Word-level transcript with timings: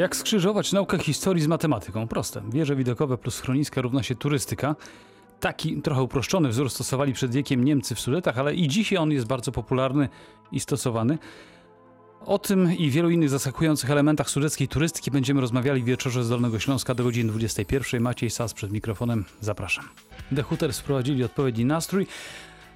Jak 0.00 0.16
skrzyżować 0.16 0.72
naukę 0.72 0.98
historii 0.98 1.42
z 1.42 1.46
matematyką? 1.46 2.08
Proste. 2.08 2.42
Wieże 2.48 2.76
widokowe 2.76 3.18
plus 3.18 3.34
schroniska 3.34 3.80
równa 3.80 4.02
się 4.02 4.14
turystyka. 4.14 4.76
Taki 5.40 5.82
trochę 5.82 6.02
uproszczony 6.02 6.48
wzór 6.48 6.70
stosowali 6.70 7.12
przed 7.12 7.32
wiekiem 7.32 7.64
Niemcy 7.64 7.94
w 7.94 8.00
Sudetach, 8.00 8.38
ale 8.38 8.54
i 8.54 8.68
dzisiaj 8.68 8.98
on 8.98 9.12
jest 9.12 9.26
bardzo 9.26 9.52
popularny 9.52 10.08
i 10.52 10.60
stosowany. 10.60 11.18
O 12.26 12.38
tym 12.38 12.76
i 12.76 12.90
wielu 12.90 13.10
innych 13.10 13.28
zaskakujących 13.28 13.90
elementach 13.90 14.30
sudeckiej 14.30 14.68
turystyki 14.68 15.10
będziemy 15.10 15.40
rozmawiali 15.40 15.82
w 15.82 15.84
wieczorze 15.84 16.24
z 16.24 16.28
Dolnego 16.28 16.58
Śląska 16.58 16.94
do 16.94 17.04
godziny 17.04 17.32
21. 17.32 18.02
Maciej 18.02 18.30
Sas 18.30 18.54
przed 18.54 18.72
mikrofonem. 18.72 19.24
Zapraszam. 19.40 19.84
The 20.36 20.42
Hooters 20.42 20.78
wprowadzili 20.78 21.24
odpowiedni 21.24 21.64
nastrój. 21.64 22.06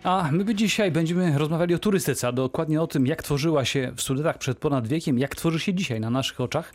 A 0.03 0.29
my 0.33 0.55
dzisiaj 0.55 0.91
będziemy 0.91 1.39
rozmawiali 1.39 1.75
o 1.75 1.79
turystyce, 1.79 2.29
a 2.29 2.33
dokładnie 2.33 2.83
o 2.83 2.87
tym, 2.87 3.07
jak 3.07 3.23
tworzyła 3.23 3.65
się 3.65 3.93
w 3.97 4.03
Sudetach 4.03 4.39
przed 4.39 4.59
ponad 4.59 4.89
wiekiem, 4.89 5.19
jak 5.19 5.35
tworzy 5.35 5.61
się 5.61 5.75
dzisiaj 5.75 6.01
na 6.01 6.11
naszych 6.11 6.41
oczach. 6.41 6.73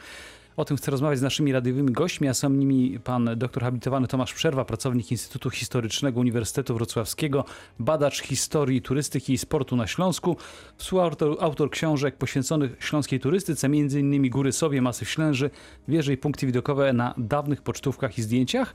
O 0.59 0.66
tym 0.66 0.77
chcę 0.77 0.91
rozmawiać 0.91 1.20
z 1.20 1.22
naszymi 1.22 1.52
radiowymi 1.52 1.91
gośćmi, 1.91 2.27
a 2.27 2.34
są 2.34 2.49
nimi 2.49 2.99
pan 2.99 3.30
doktor 3.36 3.63
habilitowany 3.63 4.08
Tomasz 4.08 4.34
Przerwa, 4.34 4.66
pracownik 4.66 5.12
Instytutu 5.12 5.49
Historycznego 5.49 6.20
Uniwersytetu 6.20 6.73
Wrocławskiego, 6.73 7.45
badacz 7.80 8.22
historii, 8.22 8.82
turystyki 8.82 9.34
i 9.34 9.38
sportu 9.38 9.76
na 9.76 9.88
Śląsku, 9.88 10.38
współautor 10.77 11.38
autor 11.40 11.70
książek 11.70 12.16
poświęconych 12.16 12.72
śląskiej 12.80 13.20
turystyce, 13.20 13.68
m.in. 13.68 14.30
Góry 14.30 14.52
Sowie, 14.52 14.82
Masy 14.82 15.05
Ślęży, 15.05 15.49
wieże 15.88 16.13
i 16.13 16.18
punkty 16.18 16.45
widokowe 16.45 16.94
na 16.94 17.13
dawnych 17.18 17.62
pocztówkach 17.62 18.18
i 18.18 18.21
zdjęciach. 18.21 18.73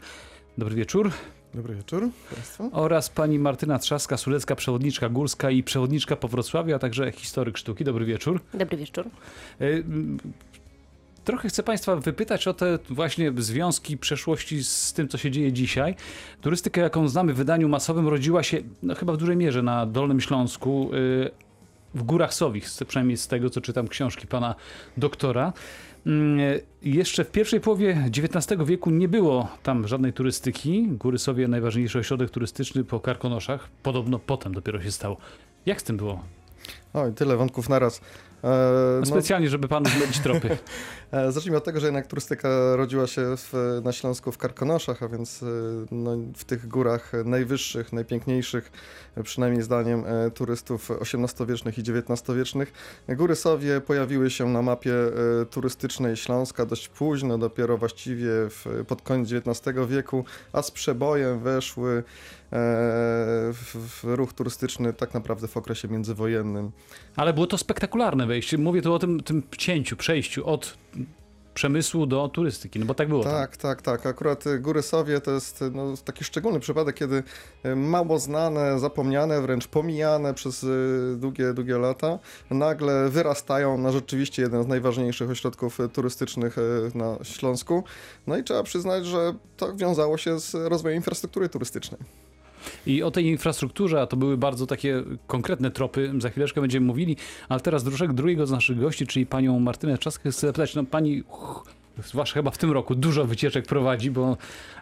Dobry 0.59 0.74
wieczór. 0.74 1.10
Dobry 1.55 1.74
wieczór 1.74 2.09
Państwu. 2.35 2.71
Oraz 2.73 3.10
pani 3.10 3.38
Martyna 3.38 3.79
Trzaska, 3.79 4.16
sulecka 4.16 4.57
przewodniczka 4.57 5.09
górska 5.09 5.51
i 5.51 5.62
przewodniczka 5.62 6.16
po 6.16 6.29
Wrocławiu, 6.29 6.74
a 6.74 6.79
także 6.79 7.12
historyk 7.12 7.59
sztuki. 7.59 7.85
Dobry 7.85 8.05
wieczór. 8.05 8.41
Dobry 8.55 8.77
wieczór. 8.77 9.07
Trochę 11.24 11.48
chcę 11.48 11.62
Państwa 11.62 11.96
wypytać 11.96 12.48
o 12.48 12.54
te 12.54 12.79
właśnie 12.90 13.32
związki 13.37 13.98
przeszłości 13.98 14.65
z 14.65 14.93
tym, 14.93 15.09
co 15.09 15.18
się 15.18 15.30
dzieje 15.30 15.52
dzisiaj. 15.52 15.95
Turystyka, 16.40 16.80
jaką 16.80 17.09
znamy 17.09 17.32
w 17.32 17.37
wydaniu 17.37 17.68
masowym, 17.68 18.09
rodziła 18.09 18.43
się 18.43 18.59
no, 18.82 18.95
chyba 18.95 19.12
w 19.12 19.16
dużej 19.16 19.37
mierze 19.37 19.63
na 19.63 19.87
Dolnym 19.87 20.21
Śląsku, 20.21 20.90
y, 20.95 21.30
w 21.95 22.02
Górach 22.02 22.35
Sowich, 22.35 22.68
przynajmniej 22.88 23.16
z 23.16 23.29
tego, 23.29 23.51
co 23.51 23.60
czytam 23.60 23.88
książki 23.88 24.26
pana 24.26 24.54
doktora. 24.96 25.52
Mm, 26.07 26.38
Jeszcze 26.82 27.24
w 27.24 27.30
pierwszej 27.30 27.60
połowie 27.60 28.04
XIX 28.07 28.63
wieku 28.65 28.91
nie 28.91 29.09
było 29.09 29.48
tam 29.63 29.88
żadnej 29.88 30.13
turystyki. 30.13 30.88
Góry 30.88 31.18
Sowie 31.18 31.48
najważniejszy 31.48 31.98
ośrodek 31.98 32.30
turystyczny 32.30 32.85
po 32.85 33.01
Karkonoszach. 33.01 33.68
Podobno 33.82 34.18
potem 34.18 34.54
dopiero 34.54 34.82
się 34.82 34.93
stało. 34.93 35.16
Jak 35.66 35.80
z 35.80 35.85
tym 35.85 35.96
było? 35.96 36.23
Oj, 36.95 37.13
tyle 37.13 37.37
wątków 37.37 37.68
naraz. 37.68 38.01
E, 38.45 39.00
No, 39.00 39.06
specjalnie, 39.06 39.48
żeby 39.48 39.68
panu 39.68 39.90
zlecić 39.90 40.20
tropy. 40.20 40.48
e, 41.12 41.32
zacznijmy 41.32 41.59
od 41.59 41.64
tego, 41.64 41.80
że 41.80 41.87
jednak 41.87 42.06
turystyka 42.06 42.76
rodziła 42.76 43.06
się 43.06 43.36
w, 43.36 43.80
na 43.84 43.92
Śląsku 43.92 44.32
w 44.32 44.38
Karkonoszach, 44.38 45.02
a 45.02 45.09
więc 45.09 45.42
e, 45.42 45.46
no, 45.90 46.16
w 46.36 46.45
tych 46.45 46.68
górach 46.68 47.12
najwyższych, 47.24 47.92
najpiękniejszych, 47.92 48.73
przynajmniej 49.23 49.62
zdaniem 49.62 50.04
turystów 50.34 50.90
XVIII-wiecznych 50.90 51.78
i 51.78 51.80
XIX-wiecznych. 51.80 52.73
Góry 53.09 53.36
Sowie 53.36 53.80
pojawiły 53.80 54.30
się 54.30 54.48
na 54.48 54.62
mapie 54.62 54.95
turystycznej 55.51 56.16
Śląska 56.16 56.66
dość 56.66 56.88
późno, 56.88 57.38
dopiero 57.38 57.79
właściwie 57.79 58.30
w, 58.30 58.84
pod 58.88 59.02
koniec 59.02 59.32
XIX 59.32 59.76
wieku, 59.88 60.24
a 60.52 60.62
z 60.62 60.70
przebojem 60.70 61.40
weszły 61.40 62.02
w, 62.55 64.00
w 64.03 64.05
ruch 64.05 64.33
turystyczny 64.33 64.93
tak 64.93 65.15
naprawdę 65.15 65.49
w 65.49 65.56
okresie 65.56 65.88
międzywojennym. 65.88 66.72
Ale 67.16 67.33
było 67.33 67.47
to 67.47 67.59
spektakularne 67.59 68.27
wejście. 68.27 68.59
Mówię 68.59 68.83
tu 68.83 68.94
o 68.94 68.99
tym, 68.99 69.22
tym 69.22 69.43
cięciu, 69.59 69.97
przejściu 69.97 70.47
od 70.47 70.77
przemysłu 71.55 72.06
do 72.06 72.28
turystyki, 72.28 72.78
no 72.78 72.87
bo 72.87 72.94
tak 72.94 73.09
było. 73.09 73.25
tam. 73.25 73.32
Tak, 73.32 73.56
tak, 73.56 73.82
tak. 73.82 74.06
Akurat 74.06 74.47
y, 74.47 74.59
Góry 74.59 74.82
Sowie 74.82 75.21
to 75.21 75.31
jest 75.31 75.62
y, 75.62 75.71
no, 75.71 75.94
taki 76.05 76.25
szczególny 76.25 76.60
przypadek, 76.60 76.97
kiedy 76.97 77.22
y, 77.66 77.76
mało 77.76 78.19
znane, 78.19 78.78
zapomniane, 78.78 79.41
wręcz 79.41 79.69
pomijane 79.69 80.34
przez 80.34 80.66
długie, 81.16 81.54
długie 81.54 81.78
lata, 81.78 82.19
nagle 82.50 83.09
wyrastają 83.09 83.78
na 83.78 83.93
rzeczywiście 83.93 84.43
jeden 84.43 84.62
z 84.62 84.66
najważniejszych 84.66 85.31
ośrodków 85.31 85.78
turystycznych 85.93 86.56
na 86.94 87.19
Śląsku. 87.22 87.84
No 88.26 88.37
i 88.37 88.44
trzeba 88.44 88.62
przyznać, 88.62 89.06
że 89.06 89.34
to 89.56 89.76
wiązało 89.76 90.19
się 90.19 90.41
z 90.41 90.54
rozwojem 90.54 90.97
infrastruktury 90.97 91.48
turystycznej. 91.48 92.00
I 92.86 93.02
o 93.02 93.10
tej 93.10 93.26
infrastrukturze, 93.26 94.00
a 94.00 94.06
to 94.06 94.16
były 94.16 94.36
bardzo 94.36 94.66
takie 94.66 95.02
konkretne 95.26 95.70
tropy, 95.70 96.12
za 96.19 96.30
chwileczkę 96.30 96.60
będziemy 96.60 96.86
mówili, 96.86 97.16
ale 97.48 97.60
teraz 97.60 97.84
drużek 97.84 98.12
drugiego 98.12 98.47
z 98.47 98.50
naszych 98.50 98.80
gości, 98.80 99.06
czyli 99.06 99.26
panią 99.26 99.60
Martynę 99.60 99.98
Trzaskę, 99.98 100.30
chcę 100.30 100.47
zapytać, 100.47 100.75
no 100.75 100.84
pani, 100.84 101.22
zwłaszcza 102.04 102.34
chyba 102.34 102.50
w 102.50 102.58
tym 102.58 102.72
roku, 102.72 102.94
dużo 102.94 103.25
wycieczek 103.25 103.66
prowadzi, 103.66 104.10
bo 104.10 104.36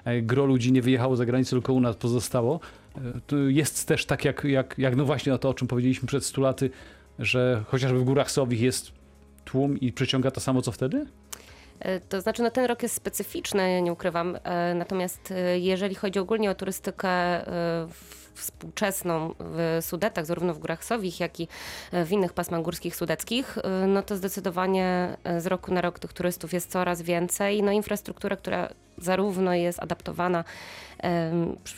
e, 0.05 0.23
gro 0.23 0.47
ludzi 0.47 0.73
nie 0.73 0.83
wyjechało 0.83 1.17
za 1.17 1.27
granicę, 1.27 1.51
tylko 1.51 1.73
u 1.73 1.81
nas 1.81 1.97
pozostało. 1.97 2.61
E, 3.33 3.37
jest 3.53 3.89
też 3.89 4.07
tak, 4.07 4.25
jak, 4.25 4.45
jak, 4.45 4.75
jak 4.79 4.97
no 4.97 5.05
właśnie 5.05 5.39
to, 5.39 5.49
o 5.49 5.55
czym 5.55 5.69
powiedzieliśmy 5.69 6.09
przed 6.09 6.25
100 6.25 6.41
laty, 6.41 6.71
że 7.19 7.65
chociażby 7.69 7.99
w 7.99 8.05
Górach 8.05 8.31
Sowich 8.31 8.61
jest 8.61 8.93
tłum 9.45 9.81
i 9.81 9.93
przyciąga 9.93 10.31
to 10.31 10.41
samo, 10.41 10.63
co 10.63 10.73
wtedy? 10.73 11.07
E, 11.81 12.01
To 12.01 12.21
znaczy, 12.21 12.43
no 12.43 12.51
ten 12.51 12.65
rok 12.65 12.83
jest 12.83 12.95
specyficzny, 12.95 13.83
nie 13.83 13.93
ukrywam. 13.93 14.39
E, 14.45 14.75
Natomiast 14.75 15.31
e, 15.31 15.59
jeżeli 15.59 15.95
chodzi 15.95 16.19
ogólnie 16.19 16.51
o 16.51 16.55
turystykę 16.55 17.09
współczesną 18.35 19.35
w 19.39 19.79
Sudetach, 19.81 20.27
zarówno 20.27 20.55
w 20.55 20.59
Górach 20.59 20.85
Sowich, 20.85 21.21
jak 21.21 21.41
i 21.41 21.49
w 21.93 22.13
innych 22.13 22.33
pasmach 22.33 22.63
górskich 22.63 22.97
sudeckich, 22.97 23.59
no 23.89 24.03
to 24.03 24.17
zdecydowanie 24.17 25.17
z 25.39 25.47
roku 25.47 25.75
na 25.75 25.81
rok 25.81 25.99
tych 25.99 26.13
turystów 26.13 26.53
jest 26.53 26.71
coraz 26.71 27.03
więcej. 27.03 27.63
No 27.63 27.73
infrastruktura, 27.73 28.37
która 28.37 28.69
zarówno 29.03 29.55
jest 29.55 29.83
adaptowana 29.83 30.45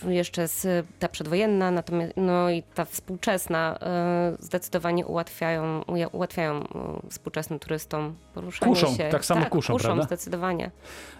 jeszcze 0.09 0.49
z, 0.49 0.87
ta 0.99 1.09
przedwojenna, 1.09 1.71
natomiast 1.71 2.13
no 2.17 2.51
i 2.51 2.63
ta 2.63 2.85
współczesna 2.85 3.79
e, 3.81 4.37
zdecydowanie 4.41 5.07
ułatwiają, 5.07 5.83
ułatwiają 6.13 6.55
e, 6.63 6.67
współczesnym 7.11 7.59
turystom 7.59 8.15
poruszanie 8.35 8.73
Kuszą, 8.75 8.95
się. 8.95 9.09
tak 9.11 9.25
samo 9.25 9.47
kuszą, 9.47 9.73
kuszą 9.73 9.85
prawda? 9.85 10.03
zdecydowanie. 10.05 10.71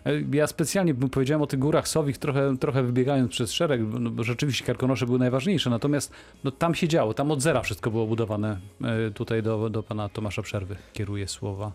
E, 0.07 0.11
Ja 0.33 0.47
specjalnie 0.47 0.95
bym 0.95 1.11
powiedziałem 1.11 1.43
o 1.43 1.47
tych 1.47 1.59
górach 1.59 1.89
Sowich, 1.89 2.19
trochę, 2.19 2.57
trochę 2.59 2.83
wybiegając 2.83 3.31
przez 3.31 3.53
szereg, 3.53 3.83
bo- 3.85 3.99
no, 3.99 4.11
bo 4.11 4.25
rzeczywiście 4.25 4.65
Karkonosze 4.65 5.07
były 5.07 5.19
najważniejsze, 5.19 5.71
natomiast 5.71 6.13
no, 6.45 6.51
tam 6.51 6.75
się 6.75 6.89
działo, 6.89 7.15
tam 7.15 7.31
od 7.31 7.43
zera 7.43 7.61
wszystko 7.61 7.91
było 7.91 8.07
budowane. 8.07 8.59
Tutaj 9.15 9.43
do, 9.43 9.71
do 9.71 9.83
pana 9.83 10.09
Tomasza 10.09 10.43
Przerwy 10.43 10.77
kieruję 10.93 11.29
słowa. 11.29 11.73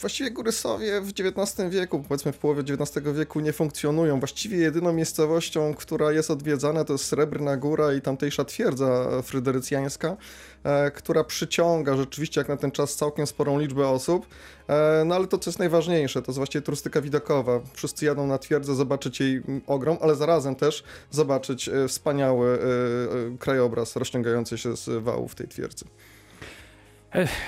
Właściwie 0.00 0.30
Góry 0.30 0.52
Sowie 0.52 1.00
w 1.00 1.08
XIX 1.10 1.70
wieku, 1.70 2.04
powiedzmy 2.08 2.32
w 2.32 2.38
połowie 2.38 2.60
XIX 2.62 3.06
wieku 3.16 3.40
nie 3.40 3.52
funkcjonują. 3.58 4.18
Właściwie 4.18 4.56
jedyną 4.56 4.92
miejscowością, 4.92 5.74
która 5.74 6.12
jest 6.12 6.30
odwiedzana 6.30 6.84
to 6.84 6.92
jest 6.92 7.04
Srebrna 7.04 7.56
Góra 7.56 7.92
i 7.92 8.00
tamtejsza 8.00 8.44
twierdza 8.44 9.22
fryderycjańska, 9.22 10.16
e, 10.64 10.90
która 10.90 11.24
przyciąga 11.24 11.96
rzeczywiście 11.96 12.40
jak 12.40 12.48
na 12.48 12.56
ten 12.56 12.70
czas 12.70 12.96
całkiem 12.96 13.26
sporą 13.26 13.58
liczbę 13.58 13.88
osób. 13.88 14.26
E, 14.68 15.02
no 15.06 15.14
ale 15.14 15.26
to, 15.26 15.38
co 15.38 15.50
jest 15.50 15.58
najważniejsze, 15.58 16.22
to 16.22 16.30
jest 16.30 16.36
właściwie 16.36 16.62
turystyka 16.62 17.00
widokowa. 17.00 17.60
Wszyscy 17.74 18.04
jadą 18.04 18.26
na 18.26 18.38
twierdzę 18.38 18.74
zobaczyć 18.74 19.20
jej 19.20 19.36
mm, 19.36 19.60
ogrom, 19.66 19.98
ale 20.00 20.14
zarazem 20.14 20.54
też 20.54 20.84
zobaczyć 21.10 21.68
e, 21.68 21.88
wspaniały 21.88 22.58
krajobraz 23.38 23.96
rozciągający 23.96 24.58
się 24.58 24.76
z 24.76 25.02
wałów 25.02 25.34
tej 25.34 25.48
twierdzy. 25.48 25.84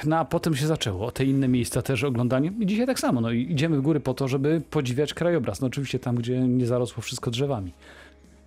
No 0.05 0.19
a 0.19 0.25
potem 0.25 0.57
się 0.57 0.67
zaczęło, 0.67 1.11
te 1.13 1.25
inne 1.25 1.49
miejsca 1.49 1.83
też 1.83 2.05
oglądanie. 2.05 2.53
I 2.61 2.67
dzisiaj 2.67 2.87
tak 2.87 3.01
samo, 3.01 3.21
no 3.21 3.31
idziemy 3.31 3.77
w 3.77 3.81
góry 3.81 4.01
po 4.01 4.15
to, 4.15 4.29
żeby 4.29 4.63
podziwiać 4.71 5.15
krajobraz. 5.15 5.61
No 5.61 5.67
oczywiście 5.67 5.99
tam, 5.99 6.17
gdzie 6.17 6.41
nie 6.41 6.67
zarosło 6.67 7.03
wszystko 7.03 7.31
drzewami. 7.31 7.73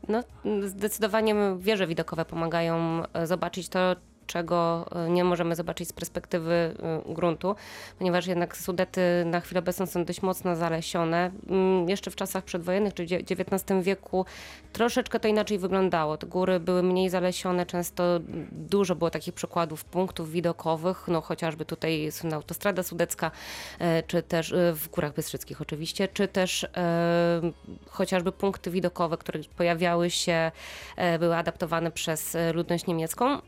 No, 0.08 0.24
zdecydowanie 0.68 1.36
wieże 1.60 1.88
widokowe 1.88 2.26
pomagają 2.26 3.04
e, 3.14 3.28
zobaczyć 3.28 3.70
to, 3.70 3.96
czego 4.28 4.86
e, 4.92 5.10
nie 5.10 5.24
możemy 5.24 5.56
zobaczyć 5.56 5.90
z 5.90 5.94
perspektywy 5.94 6.54
e, 6.54 7.14
gruntu, 7.14 7.56
ponieważ 7.98 8.28
jednak 8.28 8.58
Sudety 8.58 9.02
na 9.26 9.40
chwilę 9.40 9.60
obecną 9.60 9.86
są 9.86 10.06
dość 10.06 10.22
mocno 10.22 10.56
zalesione. 10.56 11.32
Mm, 11.50 11.90
Jeszcze 11.90 12.12
w 12.12 12.16
czasach 12.16 12.44
przedwojennych, 12.44 12.94
czy 12.94 13.06
w 13.06 13.12
XIX 13.12 13.84
wieku, 13.86 14.26
troszeczkę 14.74 15.20
to 15.20 15.28
inaczej 15.28 15.60
wyglądało. 15.60 16.18
Te 16.18 16.28
góry 16.28 16.60
były 16.60 16.84
mniej 16.84 17.10
zalesione, 17.10 17.66
często 17.66 18.04
dużo 18.52 18.96
było 18.96 19.10
takich 19.10 19.34
przykładów 19.34 19.86
punktów 19.86 20.32
widokowych, 20.32 21.08
no 21.08 21.22
chociażby 21.22 21.66
tutaj 21.66 22.12
słynna 22.12 22.36
autostrada 22.36 22.84
sudecka, 22.84 23.32
e, 23.80 24.04
czy 24.04 24.24
też 24.24 24.54
w 24.74 24.90
Górach 24.90 25.14
Bystrzyckich 25.14 25.62
oczywiście, 25.62 26.08
czy 26.08 26.28
też 26.28 26.68
chociażby 27.90 28.32
punkty 28.32 28.72
widokowe, 28.72 29.18
które 29.18 29.40
pojawiały 29.58 30.10
się, 30.10 30.52
były 31.20 31.36
adaptowane 31.36 31.92
przez 31.92 32.38
ludność 32.54 32.88
niemiecką. 32.88 33.42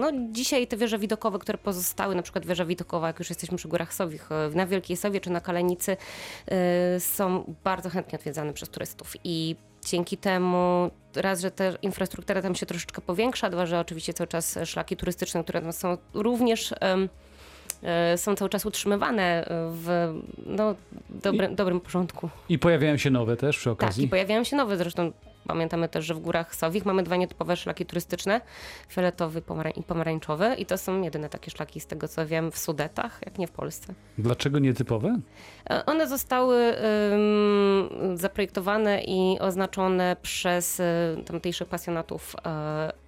No, 0.00 0.10
dzisiaj 0.32 0.66
te 0.66 0.76
wieże 0.76 0.98
widokowe, 0.98 1.38
które 1.38 1.58
pozostały, 1.58 2.14
na 2.14 2.22
przykład 2.22 2.46
wieża 2.46 2.64
widokowa, 2.64 3.06
jak 3.06 3.18
już 3.18 3.28
jesteśmy 3.28 3.56
przy 3.56 3.68
Górach 3.68 3.94
Sowich, 3.94 4.32
e, 4.32 4.50
na 4.56 4.66
Wielkiej 4.66 4.96
Sowie 4.96 5.20
czy 5.20 5.30
na 5.30 5.40
Kalenicy, 5.40 5.96
e, 6.48 7.00
są 7.00 7.54
bardzo 7.64 7.90
chętnie 7.90 8.18
odwiedzane 8.18 8.52
przez 8.52 8.68
turystów 8.68 9.12
i 9.24 9.56
dzięki 9.86 10.16
temu 10.16 10.90
raz, 11.16 11.40
że 11.40 11.50
ta 11.50 11.64
infrastruktura 11.82 12.42
tam 12.42 12.54
się 12.54 12.66
troszeczkę 12.66 13.02
powiększa, 13.02 13.50
dwa, 13.50 13.66
że 13.66 13.80
oczywiście 13.80 14.14
cały 14.14 14.28
czas 14.28 14.58
szlaki 14.64 14.96
turystyczne, 14.96 15.42
które 15.42 15.62
tam 15.62 15.72
są 15.72 15.96
również 16.14 16.74
e, 16.80 17.08
są 18.18 18.34
cały 18.34 18.48
czas 18.48 18.66
utrzymywane 18.66 19.46
w 19.50 20.14
no, 20.46 20.74
dobre, 21.08 21.48
dobrym 21.48 21.80
porządku. 21.80 22.28
I 22.48 22.58
pojawiają 22.58 22.96
się 22.96 23.10
nowe 23.10 23.36
też 23.36 23.56
przy 23.58 23.64
Tak, 23.64 23.72
okazji. 23.72 24.04
i 24.04 24.08
pojawiają 24.08 24.44
się 24.44 24.56
nowe, 24.56 24.76
zresztą 24.76 25.12
pamiętamy 25.46 25.88
też, 25.88 26.04
że 26.04 26.14
w 26.14 26.18
Górach 26.18 26.54
Sowich 26.54 26.84
mamy 26.84 27.02
dwa 27.02 27.16
nietypowe 27.16 27.56
szlaki 27.56 27.86
turystyczne, 27.86 28.40
fioletowy 28.88 29.42
i 29.76 29.82
pomarańczowy 29.82 30.54
i 30.58 30.66
to 30.66 30.78
są 30.78 31.02
jedyne 31.02 31.28
takie 31.28 31.50
szlaki 31.50 31.80
z 31.80 31.86
tego 31.86 32.08
co 32.08 32.26
wiem 32.26 32.50
w 32.52 32.58
Sudetach, 32.58 33.20
jak 33.26 33.38
nie 33.38 33.46
w 33.46 33.50
Polsce. 33.50 33.94
Dlaczego 34.18 34.58
nietypowe? 34.58 35.18
E, 35.70 35.86
One 35.86 36.08
zostały 36.08 36.56
ym, 37.12 38.18
zaprojektowane 38.18 39.02
i 39.04 39.38
oznaczone 39.40 40.16
przez 40.22 40.80
y, 40.80 40.82
tamtejszych 41.26 41.68
pasjonatów. 41.68 42.36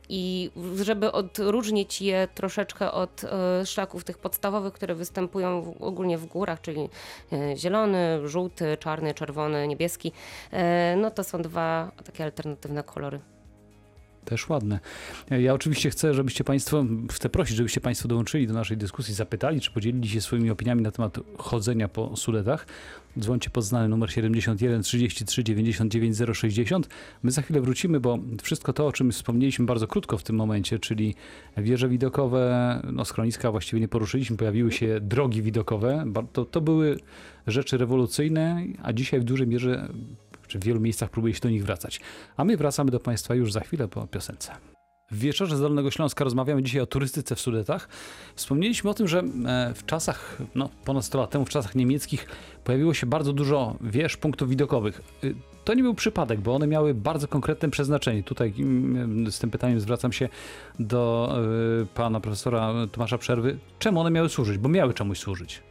I 0.08 0.50
żeby 0.82 1.12
odróżnić 1.12 2.02
je 2.02 2.28
troszeczkę 2.34 2.92
od 2.92 3.24
e, 3.24 3.66
szlaków 3.66 4.04
tych 4.04 4.18
podstawowych, 4.18 4.72
które 4.72 4.94
występują 4.94 5.74
ogólnie 5.80 6.18
w 6.18 6.26
górach, 6.26 6.60
czyli 6.60 6.88
e, 7.32 7.56
zielony, 7.56 8.28
żółty, 8.28 8.76
czarny, 8.80 9.14
czerwony, 9.14 9.68
niebieski, 9.68 10.12
e, 10.50 10.96
no 10.96 11.10
to 11.10 11.24
są 11.24 11.42
dwa 11.42 11.90
takie 12.04 12.24
alternatywne 12.24 12.82
kolory. 12.82 13.20
Też 14.26 14.48
ładne. 14.48 14.80
Ja 15.30 15.54
oczywiście 15.54 15.90
chcę, 15.90 16.14
żebyście 16.14 16.44
Państwo, 16.44 16.84
chcę 17.12 17.28
prosić, 17.28 17.56
żebyście 17.56 17.80
Państwo 17.80 18.08
dołączyli 18.08 18.46
do 18.46 18.54
naszej 18.54 18.76
dyskusji, 18.76 19.14
zapytali, 19.14 19.60
czy 19.60 19.70
podzielili 19.70 20.08
się 20.08 20.20
swoimi 20.20 20.50
opiniami 20.50 20.82
na 20.82 20.90
temat 20.90 21.18
chodzenia 21.38 21.88
po 21.88 22.16
Sudetach. 22.16 22.66
Dzwońcie 23.18 23.50
pod 23.50 23.64
znany 23.64 23.88
numer 23.88 24.10
71 24.12 24.82
33 24.82 25.44
99 25.44 26.16
060. 26.32 26.88
My 27.22 27.30
za 27.30 27.42
chwilę 27.42 27.60
wrócimy, 27.60 28.00
bo 28.00 28.18
wszystko 28.42 28.72
to, 28.72 28.86
o 28.86 28.92
czym 28.92 29.12
wspomnieliśmy 29.12 29.66
bardzo 29.66 29.86
krótko 29.86 30.18
w 30.18 30.22
tym 30.22 30.36
momencie, 30.36 30.78
czyli 30.78 31.14
wieże 31.56 31.88
widokowe, 31.88 32.80
no 32.92 33.04
schroniska 33.04 33.50
właściwie 33.50 33.80
nie 33.80 33.88
poruszyliśmy, 33.88 34.36
pojawiły 34.36 34.72
się 34.72 35.00
drogi 35.00 35.42
widokowe, 35.42 36.04
to, 36.32 36.44
to 36.44 36.60
były 36.60 36.98
rzeczy 37.46 37.78
rewolucyjne, 37.78 38.62
a 38.82 38.92
dzisiaj 38.92 39.20
w 39.20 39.24
dużej 39.24 39.46
mierze, 39.46 39.88
w 40.56 40.64
wielu 40.64 40.80
miejscach 40.80 41.10
próbuje 41.10 41.34
się 41.34 41.40
do 41.40 41.50
nich 41.50 41.64
wracać. 41.64 42.00
A 42.36 42.44
my 42.44 42.56
wracamy 42.56 42.90
do 42.90 43.00
Państwa 43.00 43.34
już 43.34 43.52
za 43.52 43.60
chwilę 43.60 43.88
po 43.88 44.06
piosence. 44.06 44.52
W 45.10 45.18
wieczorze 45.18 45.56
z 45.56 45.60
Dolnego 45.60 45.90
Śląska 45.90 46.24
rozmawiamy 46.24 46.62
dzisiaj 46.62 46.80
o 46.80 46.86
turystyce 46.86 47.34
w 47.34 47.40
Sudetach. 47.40 47.88
Wspomnieliśmy 48.34 48.90
o 48.90 48.94
tym, 48.94 49.08
że 49.08 49.18
e, 49.18 49.74
w 49.74 49.86
czasach, 49.86 50.38
no 50.54 50.68
ponad 50.84 51.04
100 51.04 51.18
lat 51.18 51.30
temu, 51.30 51.44
w 51.44 51.48
czasach 51.48 51.74
niemieckich 51.74 52.26
pojawiło 52.64 52.94
się 52.94 53.06
bardzo 53.06 53.32
dużo 53.32 53.76
wież, 53.80 54.16
punktów 54.16 54.48
widokowych. 54.48 55.00
Y, 55.24 55.34
To 55.64 55.74
nie 55.74 55.82
był 55.82 55.94
przypadek, 55.94 56.40
bo 56.40 56.54
one 56.54 56.66
miały 56.66 56.94
bardzo 56.94 57.28
konkretne 57.28 57.70
przeznaczenie. 57.70 58.22
Tutaj 58.22 58.54
mm, 58.58 59.32
z 59.32 59.38
tym 59.38 59.50
pytaniem 59.50 59.80
zwracam 59.80 60.12
się 60.12 60.28
do 60.78 61.34
y, 61.82 61.86
pana 61.86 62.20
profesora 62.20 62.72
Tomasza 62.92 63.18
Przerwy. 63.18 63.58
Czemu 63.78 64.00
one 64.00 64.10
miały 64.10 64.28
służyć? 64.28 64.58
Bo 64.58 64.68
miały 64.68 64.94
czemuś 64.94 65.18
służyć. 65.18 65.62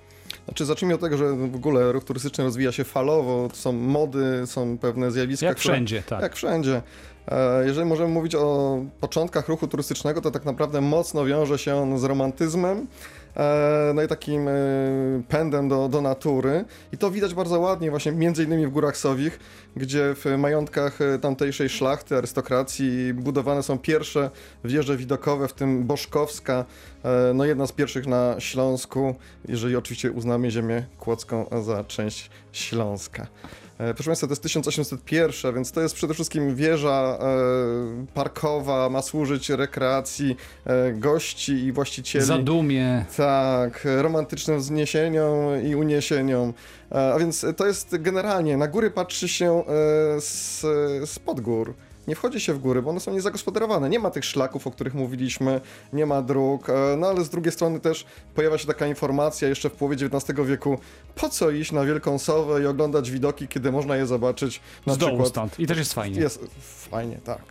Znaczy, 0.46 0.66
zacznijmy 0.66 0.96
od 0.96 1.02
tego, 1.02 1.18
że 1.18 1.36
w 1.36 1.56
ogóle 1.56 1.92
ruch 1.92 2.04
turystyczny 2.04 2.44
rozwija 2.44 2.72
się 2.72 2.84
falowo, 2.84 3.50
są 3.54 3.72
mody, 3.72 4.42
są 4.46 4.78
pewne 4.78 5.12
zjawiska, 5.12 5.46
Jak 5.46 5.58
które... 5.58 5.74
wszędzie, 5.74 6.04
tak. 6.04 6.22
Jak 6.22 6.36
wszędzie. 6.36 6.82
E, 7.28 7.66
Jeżeli 7.66 7.86
możemy 7.90 8.10
mówić 8.14 8.36
o 8.36 8.80
początkach 9.00 9.48
ruchu 9.48 9.68
turystycznego, 9.68 10.22
to 10.22 10.32
tak 10.32 10.46
naprawdę 10.46 10.82
mocno 10.82 11.26
wiąże 11.26 11.58
się 11.58 11.76
on 11.76 12.00
z 12.00 12.04
romantyzmem, 12.04 12.88
e, 13.38 13.92
no 13.96 14.04
i 14.04 14.08
takim 14.08 14.48
e, 14.48 14.52
pędem 15.30 15.70
do, 15.70 15.90
do 15.90 16.02
natury. 16.02 16.66
I 16.94 16.98
to 16.98 17.12
widać 17.12 17.34
bardzo 17.34 17.60
ładnie 17.60 17.90
właśnie 17.90 18.12
między 18.12 18.44
innymi 18.44 18.68
w 18.68 18.70
Górach 18.70 18.98
Sowich, 18.98 19.40
gdzie 19.76 20.16
w 20.16 20.38
majątkach 20.38 21.00
tamtejszej 21.22 21.70
szlachty, 21.70 22.18
arystokracji 22.18 23.14
budowane 23.14 23.64
są 23.64 23.78
pierwsze 23.78 24.30
wieże 24.64 24.98
widokowe, 24.98 25.48
w 25.48 25.54
tym 25.54 25.84
Boszkowska, 25.84 26.66
no 27.34 27.46
jedna 27.46 27.68
z 27.68 27.72
pierwszych 27.72 28.08
na 28.08 28.36
Śląsku, 28.40 29.16
jeżeli 29.48 29.76
oczywiście 29.76 30.12
uznamy 30.12 30.52
ziemię 30.52 30.86
kłodzką 31.00 31.46
za 31.64 31.84
część 31.84 32.30
Śląska. 32.52 33.28
E, 33.78 33.94
Proszę 33.94 34.10
Państwa, 34.10 34.28
to 34.28 34.32
jest 34.32 34.44
1801, 34.44 35.56
więc 35.56 35.72
to 35.72 35.82
jest 35.82 35.96
przede 35.96 36.14
wszystkim 36.14 36.56
wieża 36.56 37.18
e, 37.22 38.06
parkowa, 38.14 38.90
ma 38.90 39.02
służyć 39.02 39.50
rekreacji 39.50 40.36
e, 40.66 40.94
gości 40.94 41.52
i 41.54 41.72
właścicieli. 41.72 42.26
Zadumie. 42.26 43.06
Tak, 43.18 43.86
e, 43.86 44.02
romantycznym 44.02 44.60
wzniesieniom 44.60 45.36
i 45.66 45.76
uniesieniom. 45.76 46.54
E, 46.92 47.14
A 47.14 47.20
więc 47.20 47.46
to 47.58 47.68
jest 47.68 47.98
generalnie, 48.02 48.58
na 48.58 48.68
góry 48.68 48.92
patrzy 48.92 49.28
się 49.28 49.52
e, 49.52 49.64
z, 50.22 50.62
z 51.10 51.20
pod 51.20 51.42
gór. 51.42 51.74
Nie 52.08 52.16
wchodzi 52.16 52.40
się 52.40 52.54
w 52.54 52.60
góry, 52.60 52.82
bo 52.82 52.90
one 52.90 53.00
są 53.00 53.14
niezagospodarowane. 53.14 53.90
Nie 53.90 54.00
ma 54.00 54.10
tych 54.12 54.26
szlaków, 54.26 54.68
o 54.68 54.72
których 54.72 54.94
mówiliśmy, 54.94 55.62
nie 55.94 56.06
ma 56.06 56.22
dróg, 56.22 56.70
e, 56.70 56.74
no 56.98 57.08
ale 57.08 57.24
z 57.24 57.30
drugiej 57.30 57.52
strony 57.52 57.80
też 57.80 58.06
pojawia 58.36 58.58
się 58.58 58.68
taka 58.68 58.88
informacja 58.88 59.48
jeszcze 59.48 59.70
w 59.70 59.74
połowie 59.74 59.96
XIX 60.06 60.40
wieku, 60.48 60.80
po 61.16 61.30
co 61.30 61.50
iść 61.50 61.72
na 61.72 61.86
Wielką 61.86 62.20
Sowę 62.20 62.62
i 62.62 62.66
oglądać 62.66 63.12
widoki, 63.12 63.48
kiedy 63.48 63.72
można 63.72 63.96
je 63.96 64.06
zobaczyć 64.06 64.62
na 64.86 64.94
Z 64.94 64.98
przykład... 64.98 65.28
stąd. 65.28 65.60
I 65.60 65.68
też 65.68 65.78
jest 65.78 65.94
fajnie. 65.94 66.22
Jest 66.22 66.40
fajnie, 66.90 67.18
tak. 67.24 67.42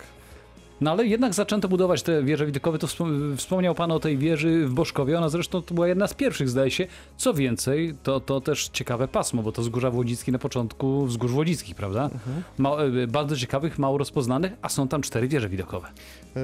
No 0.80 0.90
ale 0.90 1.06
jednak 1.06 1.34
zaczęto 1.34 1.68
budować 1.68 2.02
te 2.02 2.22
wieże 2.22 2.46
widokowe. 2.46 2.78
To 2.78 2.86
wspom- 2.86 3.36
wspomniał 3.36 3.74
Pan 3.74 3.90
o 3.90 4.00
tej 4.00 4.18
wieży 4.18 4.66
w 4.66 4.74
Boszkowie. 4.74 5.18
Ona 5.18 5.28
zresztą 5.28 5.62
to 5.62 5.74
była 5.74 5.88
jedna 5.88 6.06
z 6.06 6.14
pierwszych, 6.14 6.48
zdaje 6.48 6.70
się. 6.70 6.86
Co 7.16 7.34
więcej, 7.34 7.94
to, 8.02 8.20
to 8.20 8.40
też 8.40 8.68
ciekawe 8.68 9.08
pasmo, 9.08 9.42
bo 9.42 9.52
to 9.52 9.62
Wzgórza 9.62 9.90
Wodzickie 9.90 10.32
na 10.32 10.38
początku 10.38 11.06
Wzgórz 11.06 11.32
Wodzickich, 11.32 11.74
prawda? 11.74 12.10
Ma, 12.58 12.70
e, 12.76 13.06
bardzo 13.06 13.36
ciekawych, 13.36 13.78
mało 13.78 13.98
rozpoznanych, 13.98 14.52
a 14.62 14.68
są 14.68 14.88
tam 14.88 15.02
cztery 15.02 15.28
wieże 15.28 15.48
widokowe. 15.48 15.88
E, 16.36 16.40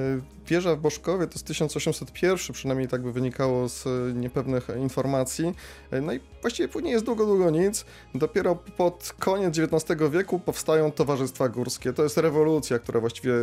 Wieża 0.47 0.75
w 0.75 0.79
Boszkowie 0.79 1.27
to 1.27 1.33
jest 1.33 1.45
1801, 1.47 2.53
przynajmniej 2.53 2.87
tak 2.87 3.01
by 3.03 3.11
wynikało 3.11 3.69
z 3.69 3.87
e, 3.87 3.89
niepewnych 4.13 4.67
informacji. 4.79 5.53
No 6.01 6.13
i 6.13 6.19
właściwie 6.41 6.69
później 6.69 6.93
jest 6.93 7.05
długo, 7.05 7.25
długo 7.25 7.49
nic. 7.49 7.85
Dopiero 8.15 8.55
pod 8.55 9.15
koniec 9.19 9.59
XIX 9.59 10.01
wieku 10.11 10.39
powstają 10.39 10.91
towarzystwa 10.91 11.49
górskie. 11.49 11.93
To 11.93 12.03
jest 12.03 12.17
rewolucja, 12.17 12.79
która 12.79 12.99
właściwie 12.99 13.33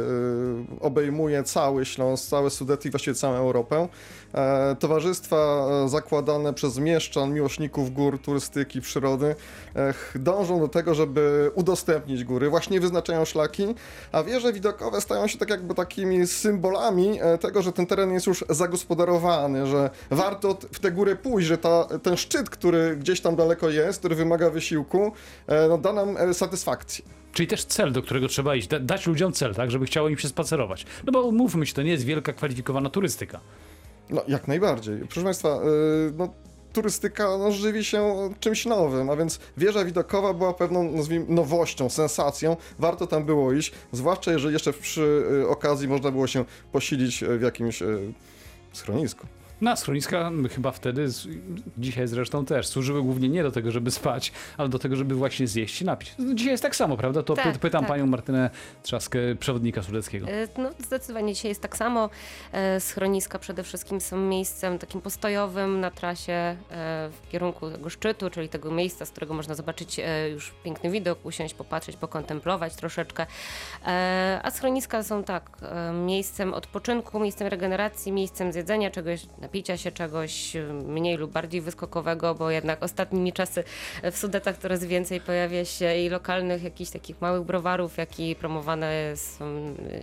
obejmuje 0.80 1.42
cały 1.42 1.84
Śląsk, 1.84 2.28
całe 2.28 2.50
Sudety 2.50 2.88
i 2.88 2.90
właściwie 2.90 3.14
całą 3.14 3.34
Europę. 3.34 3.88
E, 4.34 4.76
Towarzystwa 4.78 5.36
e, 5.36 5.88
zakładane 5.88 6.54
przez 6.54 6.78
mieszczan, 6.78 7.32
miłośników 7.32 7.92
gór, 7.94 8.18
turystyki, 8.18 8.80
przyrody 8.80 9.34
dążą 10.14 10.60
do 10.60 10.68
tego, 10.68 10.94
żeby 10.94 11.50
udostępnić 11.54 12.24
góry. 12.24 12.50
Właśnie 12.50 12.80
wyznaczają 12.80 13.24
szlaki, 13.24 13.74
a 14.12 14.22
wieże 14.22 14.52
widokowe 14.52 15.00
stają 15.00 15.26
się 15.26 15.38
tak 15.38 15.50
jakby 15.50 15.74
takimi 15.74 16.26
symbolami 16.26 17.18
e, 17.22 17.38
tego, 17.38 17.62
że 17.62 17.72
ten 17.72 17.86
teren 17.86 18.12
jest 18.12 18.26
już 18.26 18.44
zagospodarowany, 18.48 19.66
że 19.66 19.90
warto 20.10 20.58
w 20.72 20.80
tę 20.80 20.90
górę 20.90 21.16
pójść, 21.16 21.48
że 21.48 21.58
ta, 21.58 21.84
ten 22.02 22.16
szczyt, 22.16 22.50
który 22.50 22.96
gdzieś 22.96 23.20
tam 23.20 23.36
daleko 23.36 23.70
jest, 23.70 23.98
który 23.98 24.14
wymaga 24.14 24.50
wysiłku, 24.50 25.12
no, 25.68 25.78
da 25.78 25.92
nam 25.92 26.34
satysfakcję. 26.34 27.17
Czyli 27.32 27.46
też 27.46 27.64
cel, 27.64 27.92
do 27.92 28.02
którego 28.02 28.28
trzeba 28.28 28.54
iść. 28.54 28.68
Da, 28.68 28.80
dać 28.80 29.06
ludziom 29.06 29.32
cel, 29.32 29.54
tak, 29.54 29.70
żeby 29.70 29.86
chciało 29.86 30.08
im 30.08 30.18
się 30.18 30.28
spacerować. 30.28 30.86
No 31.06 31.12
bo 31.12 31.32
mówmy 31.32 31.66
się, 31.66 31.74
to 31.74 31.82
nie 31.82 31.90
jest 31.90 32.04
wielka, 32.04 32.32
kwalifikowana 32.32 32.90
turystyka. 32.90 33.40
No, 34.10 34.22
jak 34.28 34.48
najbardziej. 34.48 34.98
Proszę 35.00 35.22
Państwa, 35.22 35.48
e, 35.48 35.60
no, 36.16 36.28
turystyka 36.72 37.38
no, 37.38 37.52
żywi 37.52 37.84
się 37.84 38.30
czymś 38.40 38.66
nowym, 38.66 39.10
a 39.10 39.16
więc 39.16 39.40
wieża 39.56 39.84
widokowa 39.84 40.34
była 40.34 40.54
pewną, 40.54 40.92
nazwijmy, 40.92 41.26
nowością, 41.28 41.88
sensacją. 41.90 42.56
Warto 42.78 43.06
tam 43.06 43.24
było 43.24 43.52
iść, 43.52 43.72
zwłaszcza 43.92 44.32
jeżeli 44.32 44.52
jeszcze 44.52 44.72
przy 44.72 45.24
e, 45.42 45.48
okazji 45.48 45.88
można 45.88 46.10
było 46.10 46.26
się 46.26 46.44
posilić 46.72 47.22
e, 47.22 47.38
w 47.38 47.42
jakimś 47.42 47.82
e, 47.82 47.86
Na 49.60 49.76
schroniska 49.76 50.30
chyba 50.54 50.70
wtedy, 50.72 51.08
z- 51.08 51.28
dzisiaj 51.78 52.08
zresztą 52.08 52.44
też, 52.44 52.66
służyły 52.66 53.02
głównie 53.02 53.28
nie 53.28 53.42
do 53.42 53.50
tego, 53.50 53.70
żeby 53.70 53.90
spać, 53.90 54.32
ale 54.56 54.68
do 54.68 54.78
tego, 54.78 54.96
żeby 54.96 55.14
właśnie 55.14 55.46
zjeść 55.46 55.82
i 55.82 55.84
napić. 55.84 56.14
No, 56.18 56.34
dzisiaj 56.34 56.50
jest 56.52 56.62
tak 56.62 56.76
samo, 56.76 56.96
prawda? 56.96 57.22
To 57.22 57.34
Tak, 57.34 57.44
py- 57.54 57.58
pytam 57.58 57.80
tak. 57.80 57.88
panią 57.88 58.06
Martynę 58.06 58.50
Trzaskę, 58.82 59.18
przewodnika 59.40 59.82
sudeckiego. 59.82 60.26
E, 60.28 60.48
No, 60.58 60.70
zdecydowanie 60.78 61.34
dzisiaj 61.34 61.48
jest 61.48 61.62
tak 61.62 61.76
samo. 61.76 62.10
E, 62.52 62.80
Schroniska 62.80 63.38
przede 63.38 63.62
wszystkim 63.62 64.00
są 64.00 64.16
miejscem 64.16 64.78
takim 64.78 65.00
postojowym 65.00 65.80
na 65.80 65.90
trasie 65.90 66.32
e, 66.32 66.56
w 67.10 67.28
kierunku 67.30 67.70
tego 67.70 67.90
szczytu, 67.90 68.30
czyli 68.30 68.48
tego 68.48 68.70
miejsca, 68.70 69.04
z 69.06 69.10
którego 69.10 69.34
można 69.34 69.54
zobaczyć 69.54 70.00
już 70.32 70.54
piękny 70.64 70.90
widok, 70.90 71.18
usiąść, 71.26 71.54
popatrzeć, 71.54 71.96
pokontemplować 71.96 72.74
troszeczkę. 72.76 73.26
A 74.42 74.50
schroniska 74.50 75.02
są 75.02 75.24
tak, 75.24 75.50
miejscem 76.06 76.54
odpoczynku, 76.54 77.20
miejscem 77.20 77.46
regeneracji, 77.48 78.12
miejscem 78.12 78.52
zjedzenia 78.52 78.90
czegoś, 78.90 79.26
napicia 79.48 79.76
się 79.76 79.92
czegoś 79.92 80.56
e, 80.56 80.62
mniej 80.72 81.16
lub 81.16 81.32
bardziej 81.32 81.60
wyskokowego, 81.60 82.34
bo 82.34 82.50
jednak 82.50 82.82
ostatnimi 82.82 83.32
czasy 83.32 83.64
w 84.12 84.16
Sudetach 84.16 84.58
coraz 84.58 84.84
więcej 84.84 85.20
pojawia 85.20 85.64
się 85.64 85.96
i 85.96 86.08
lokalnych 86.08 86.62
jakichś 86.62 86.90
takich 86.90 87.20
małych 87.20 87.42
browarów, 87.42 87.96
jak 87.96 88.20
i 88.20 88.34
promowane 88.34 89.16
są, 89.16 89.44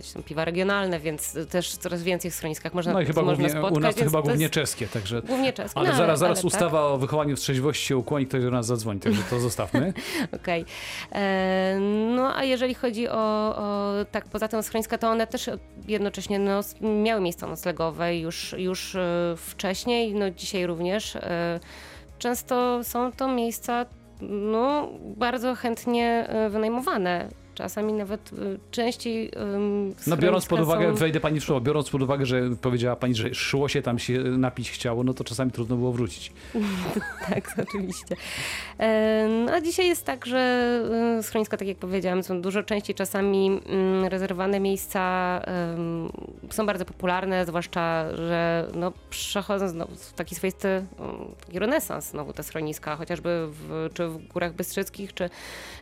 są 0.00 0.22
piwa 0.22 0.44
regionalne, 0.44 1.00
więc 1.00 1.38
też 1.50 1.76
coraz 1.76 2.02
więcej 2.02 2.30
w 2.30 2.34
schroniskach 2.34 2.74
można, 2.74 2.92
No 2.92 3.00
i 3.00 3.06
chyba 3.06 3.22
głównie, 3.22 3.50
spotkać. 3.50 3.72
u 3.76 3.80
nas 3.80 3.94
to 3.94 4.04
chyba 4.04 4.22
głównie 4.22 4.42
jest 4.42 4.54
czeskie, 4.54 4.86
także... 4.86 5.22
Głównie 5.22 5.52
czeskie. 5.52 5.80
Ale 5.80 5.88
no, 5.88 5.96
zaraz, 5.96 6.18
zaraz 6.18 6.38
ale 6.38 6.46
ustawa 6.46 6.82
o 6.82 6.98
wychowaniu 6.98 7.36
w 7.36 7.40
trzeźwości 7.40 7.86
się 7.86 7.96
ukłoni, 7.96 8.26
ktoś 8.26 8.42
do 8.42 8.50
nas 8.50 8.66
zadzwoni, 8.66 9.00
także 9.00 9.22
to 9.30 9.40
zostawmy. 9.40 9.92
Tak, 9.92 10.34
okej. 10.40 10.64
E, 11.12 11.78
No 12.16 12.36
a 12.36 12.44
jeżeli 12.44 12.74
chodzi 12.74 13.08
o, 13.08 13.56
o 13.56 13.92
tak 14.10 14.24
poza 14.24 14.48
tym 14.48 14.62
schroniska, 14.62 14.98
to 14.98 15.08
one 15.08 15.26
też 15.26 15.50
jednocześnie 15.88 16.38
no, 16.38 16.60
miały 16.80 17.20
miejsca 17.20 17.46
noclegowe 17.46 18.16
już, 18.18 18.54
już 18.58 18.94
e, 18.94 19.34
wcześniej, 19.36 20.14
no 20.14 20.30
dzisiaj 20.30 20.66
również. 20.66 21.16
E, 21.16 21.60
Często 22.18 22.84
są 22.84 23.12
to 23.12 23.28
miejsca 23.28 23.86
no, 24.20 24.88
bardzo 25.00 25.54
chętnie 25.54 26.26
e, 26.28 26.50
wynajmowane. 26.50 27.28
Czasami 27.56 27.92
nawet 27.92 28.30
e, 28.32 28.36
częściej. 28.70 29.30
No 30.06 30.16
biorąc 30.16 30.46
pod 30.46 30.60
uwagę, 30.60 30.88
są- 30.90 30.94
wejdę 30.94 31.20
pani 31.20 31.40
w 31.40 31.44
słowo, 31.44 31.60
biorąc 31.60 31.90
pod 31.90 32.02
uwagę, 32.02 32.26
że 32.26 32.42
powiedziała 32.62 32.96
pani, 32.96 33.14
że 33.14 33.34
szło 33.34 33.68
się 33.68 33.82
tam 33.82 33.98
się 33.98 34.12
napić 34.18 34.70
chciało, 34.70 35.04
no 35.04 35.14
to 35.14 35.24
czasami 35.24 35.50
trudno 35.50 35.76
było 35.76 35.92
wrócić. 35.92 36.32
Tak, 37.28 37.54
oczywiście. 37.68 38.16
E, 38.78 39.28
No 39.46 39.52
a 39.52 39.60
dzisiaj 39.60 39.86
jest 39.86 40.04
tak, 40.04 40.26
że 40.26 40.38
e, 41.18 41.22
schroniska, 41.22 41.56
tak 41.56 41.68
jak 41.68 41.76
powiedziałam, 41.76 42.22
są 42.22 42.40
dużo 42.42 42.62
częściej 42.62 42.94
czasami 42.96 43.60
mm, 43.66 44.04
rezerwowane 44.04 44.60
miejsca, 44.60 45.40
są 46.50 46.66
bardzo 46.66 46.84
popularne, 46.84 47.46
zwłaszcza, 47.46 48.16
że 48.16 48.66
no, 48.74 48.92
przechodzą 49.10 49.68
znowu 49.68 49.94
w 49.96 50.12
taki 50.12 50.34
swoisty 50.34 50.68
mm, 50.68 50.86
taki 51.46 51.58
renesans 51.58 52.10
znowu 52.10 52.32
te 52.32 52.42
schroniska, 52.42 52.96
chociażby 52.96 53.46
w, 53.50 53.90
czy 53.94 54.08
w 54.08 54.28
Górach 54.28 54.52
Bystrzyckich, 54.54 55.14
czy, 55.14 55.30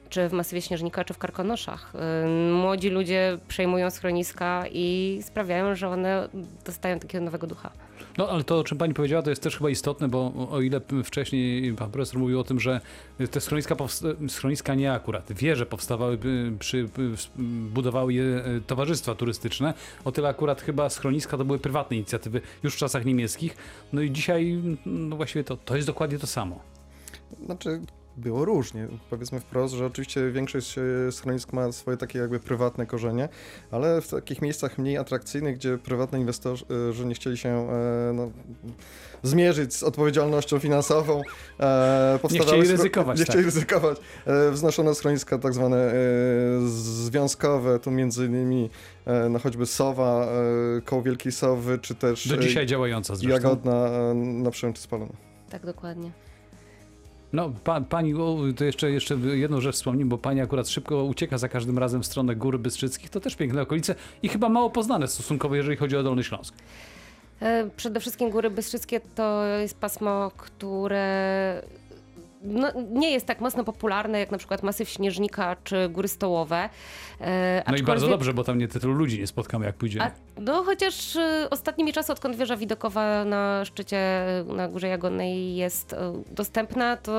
czy 0.09 0.29
w 0.29 0.33
Masywie 0.33 0.63
Śnieżnika, 0.63 1.05
czy 1.05 1.15
w 1.15 1.19
Karkonoszach. 1.19 1.93
E, 1.95 2.53
Młodzi 2.53 2.91
ludzie 2.91 3.39
przejmują 3.49 3.91
schroniska 3.91 4.65
i 4.73 5.19
sprawiają, 5.23 5.75
że 5.75 5.89
one 5.89 6.29
dostają 6.67 6.99
takiego 6.99 7.25
nowego 7.25 7.47
ducha. 7.47 7.71
No 8.19 8.29
ale 8.29 8.45
to, 8.45 8.59
o 8.59 8.65
czym 8.65 8.79
pani 8.79 8.95
powiedziała, 8.95 9.23
to 9.23 9.31
jest 9.31 9.43
też 9.43 9.57
chyba 9.57 9.71
istotne, 9.71 10.09
bo 10.09 10.33
o- 10.51 10.61
ile 10.61 10.81
wcześniej 11.05 11.73
pan 11.73 11.91
profesor 11.91 12.19
mówił 12.19 12.41
o 12.41 12.45
tym, 12.45 12.61
że 12.61 12.81
te 13.31 13.41
schroniska, 13.41 13.75
powsta- 13.77 14.29
schroniska 14.29 14.75
nie 14.75 14.93
akurat, 14.93 15.33
wieże 15.33 15.67
powstawały, 15.67 16.19
przy, 16.59 16.89
budowały 17.73 18.13
je 18.15 18.23
y, 18.23 18.61
towarzystwa 18.67 19.15
turystyczne, 19.15 19.75
o 20.05 20.13
tyle 20.13 20.29
akurat 20.29 20.63
chyba 20.63 20.89
schroniska 20.89 21.37
to 21.39 21.45
były 21.45 21.59
prywatne 21.59 21.97
inicjatywy 21.97 22.41
już 22.63 22.75
w 22.75 22.79
czasach 22.79 23.05
niemieckich, 23.05 23.57
no 23.93 24.01
i 24.01 24.11
dzisiaj 24.11 24.63
no 24.87 25.17
właściwie 25.17 25.45
to, 25.45 25.57
to 25.57 25.77
jest 25.77 25.89
dokładnie 25.89 26.19
to 26.19 26.27
samo. 26.27 26.61
Znaczy, 27.47 27.81
było 28.17 28.45
różnie. 28.45 28.89
Powiedzmy 29.11 29.41
wprost, 29.41 29.75
że 29.75 29.87
oczywiście 29.87 30.31
większość 30.31 30.79
e, 30.79 31.13
schronisk 31.13 31.53
ma 31.53 31.73
swoje 31.73 31.97
takie 31.97 32.19
jakby 32.19 32.41
prywatne 32.41 32.87
korzenie, 32.87 33.29
ale 33.71 34.01
w 34.01 34.09
takich 34.09 34.43
miejscach 34.43 34.79
mniej 34.79 34.97
atrakcyjnych, 34.97 35.57
gdzie 35.57 35.79
prywatni 35.79 36.21
inwestorzy 36.21 36.65
nie 37.05 37.15
chcieli 37.15 37.37
się 37.37 37.49
e, 37.49 38.13
no, 38.15 38.31
zmierzyć 39.23 39.75
z 39.75 39.83
odpowiedzialnością 39.83 40.59
finansową, 40.59 41.23
e, 41.61 42.19
powstawały 42.23 42.59
chcieli 42.59 42.77
ryzykować, 42.77 43.19
Nie 43.19 43.25
tak. 43.25 43.35
chcieli 43.35 43.45
ryzykować. 43.45 43.99
E, 44.27 44.51
wznoszono 44.51 44.95
schroniska 44.95 45.39
tak 45.39 45.55
zwane 45.55 45.95
związkowe, 46.67 47.79
tu 47.79 47.91
między 47.91 48.27
innymi 48.27 48.71
no 49.31 49.39
choćby 49.39 49.67
Sowa, 49.67 50.29
koło 50.85 51.03
Wielkiej 51.03 51.33
Sowy, 51.33 51.79
czy 51.79 51.95
też 51.95 52.29
Do 52.29 52.37
dzisiaj 52.37 52.67
działająca 52.67 53.15
zresztą. 53.17 53.35
Jagodna 53.35 53.89
na 54.15 54.51
Przemczy 54.51 54.83
Spalona. 54.83 55.13
Tak, 55.51 55.67
dokładnie. 55.67 56.11
No, 57.35 57.53
pa, 57.65 57.81
pani, 57.81 58.15
to 58.57 58.65
jeszcze, 58.65 58.91
jeszcze 58.91 59.15
jedną 59.15 59.61
rzecz 59.61 59.75
wspomnę, 59.75 60.05
bo 60.05 60.19
pani 60.19 60.41
akurat 60.41 60.69
szybko 60.69 61.05
ucieka 61.05 61.39
za 61.39 61.49
każdym 61.49 61.79
razem 61.79 62.03
w 62.03 62.07
stronę 62.07 62.37
Gór 62.37 62.59
Bystrzyckich, 62.59 63.11
to 63.11 63.21
też 63.21 63.37
piękne 63.37 63.63
okolice 63.63 63.95
i 64.23 64.29
chyba 64.29 64.49
mało 64.49 64.71
poznane 64.71 65.09
stosunkowo, 65.09 65.55
jeżeli 65.55 65.77
chodzi 65.77 65.97
o 65.97 66.03
Dolny 66.03 66.25
Śląsk. 66.25 66.55
E, 67.41 67.71
Przede 67.77 68.01
wszystkim 68.01 68.31
Góry 68.31 68.51
Bystrzyckie 68.51 69.01
to 69.15 69.45
jest 69.45 69.79
pasmo, 69.79 70.31
które 70.37 71.63
no, 72.45 72.69
nie 72.91 73.11
jest 73.11 73.27
tak 73.27 73.41
mocno 73.41 73.65
popularne 73.65 74.19
jak 74.19 74.31
na 74.31 74.39
przykład 74.39 74.63
Masyw 74.63 74.89
Śnieżnika 74.89 75.57
czy 75.65 75.89
Góry 75.89 76.09
Stołowe. 76.09 76.69
E, 77.21 77.63
No 77.71 77.77
i 77.77 77.83
bardzo 77.83 78.09
dobrze, 78.09 78.35
bo 78.35 78.45
tam 78.45 78.59
nie 78.59 78.69
tylu 78.69 78.93
ludzi 78.93 79.19
nie 79.21 79.27
spotkamy, 79.27 79.67
jak 79.67 79.75
pójdziemy. 79.75 80.05
A, 80.05 80.11
no 80.41 80.63
chociaż 80.65 81.17
y, 81.17 81.47
ostatnimi 81.51 81.93
czasy, 81.93 82.13
odkąd 82.13 82.37
wieża 82.37 82.57
widokowa 82.57 83.25
na 83.25 83.65
szczycie, 83.65 84.25
na 84.47 84.69
Górze 84.69 84.89
Jagodnej 84.89 85.57
jest 85.57 85.93
y, 85.93 85.97
dostępna, 86.31 86.97
to 86.97 87.13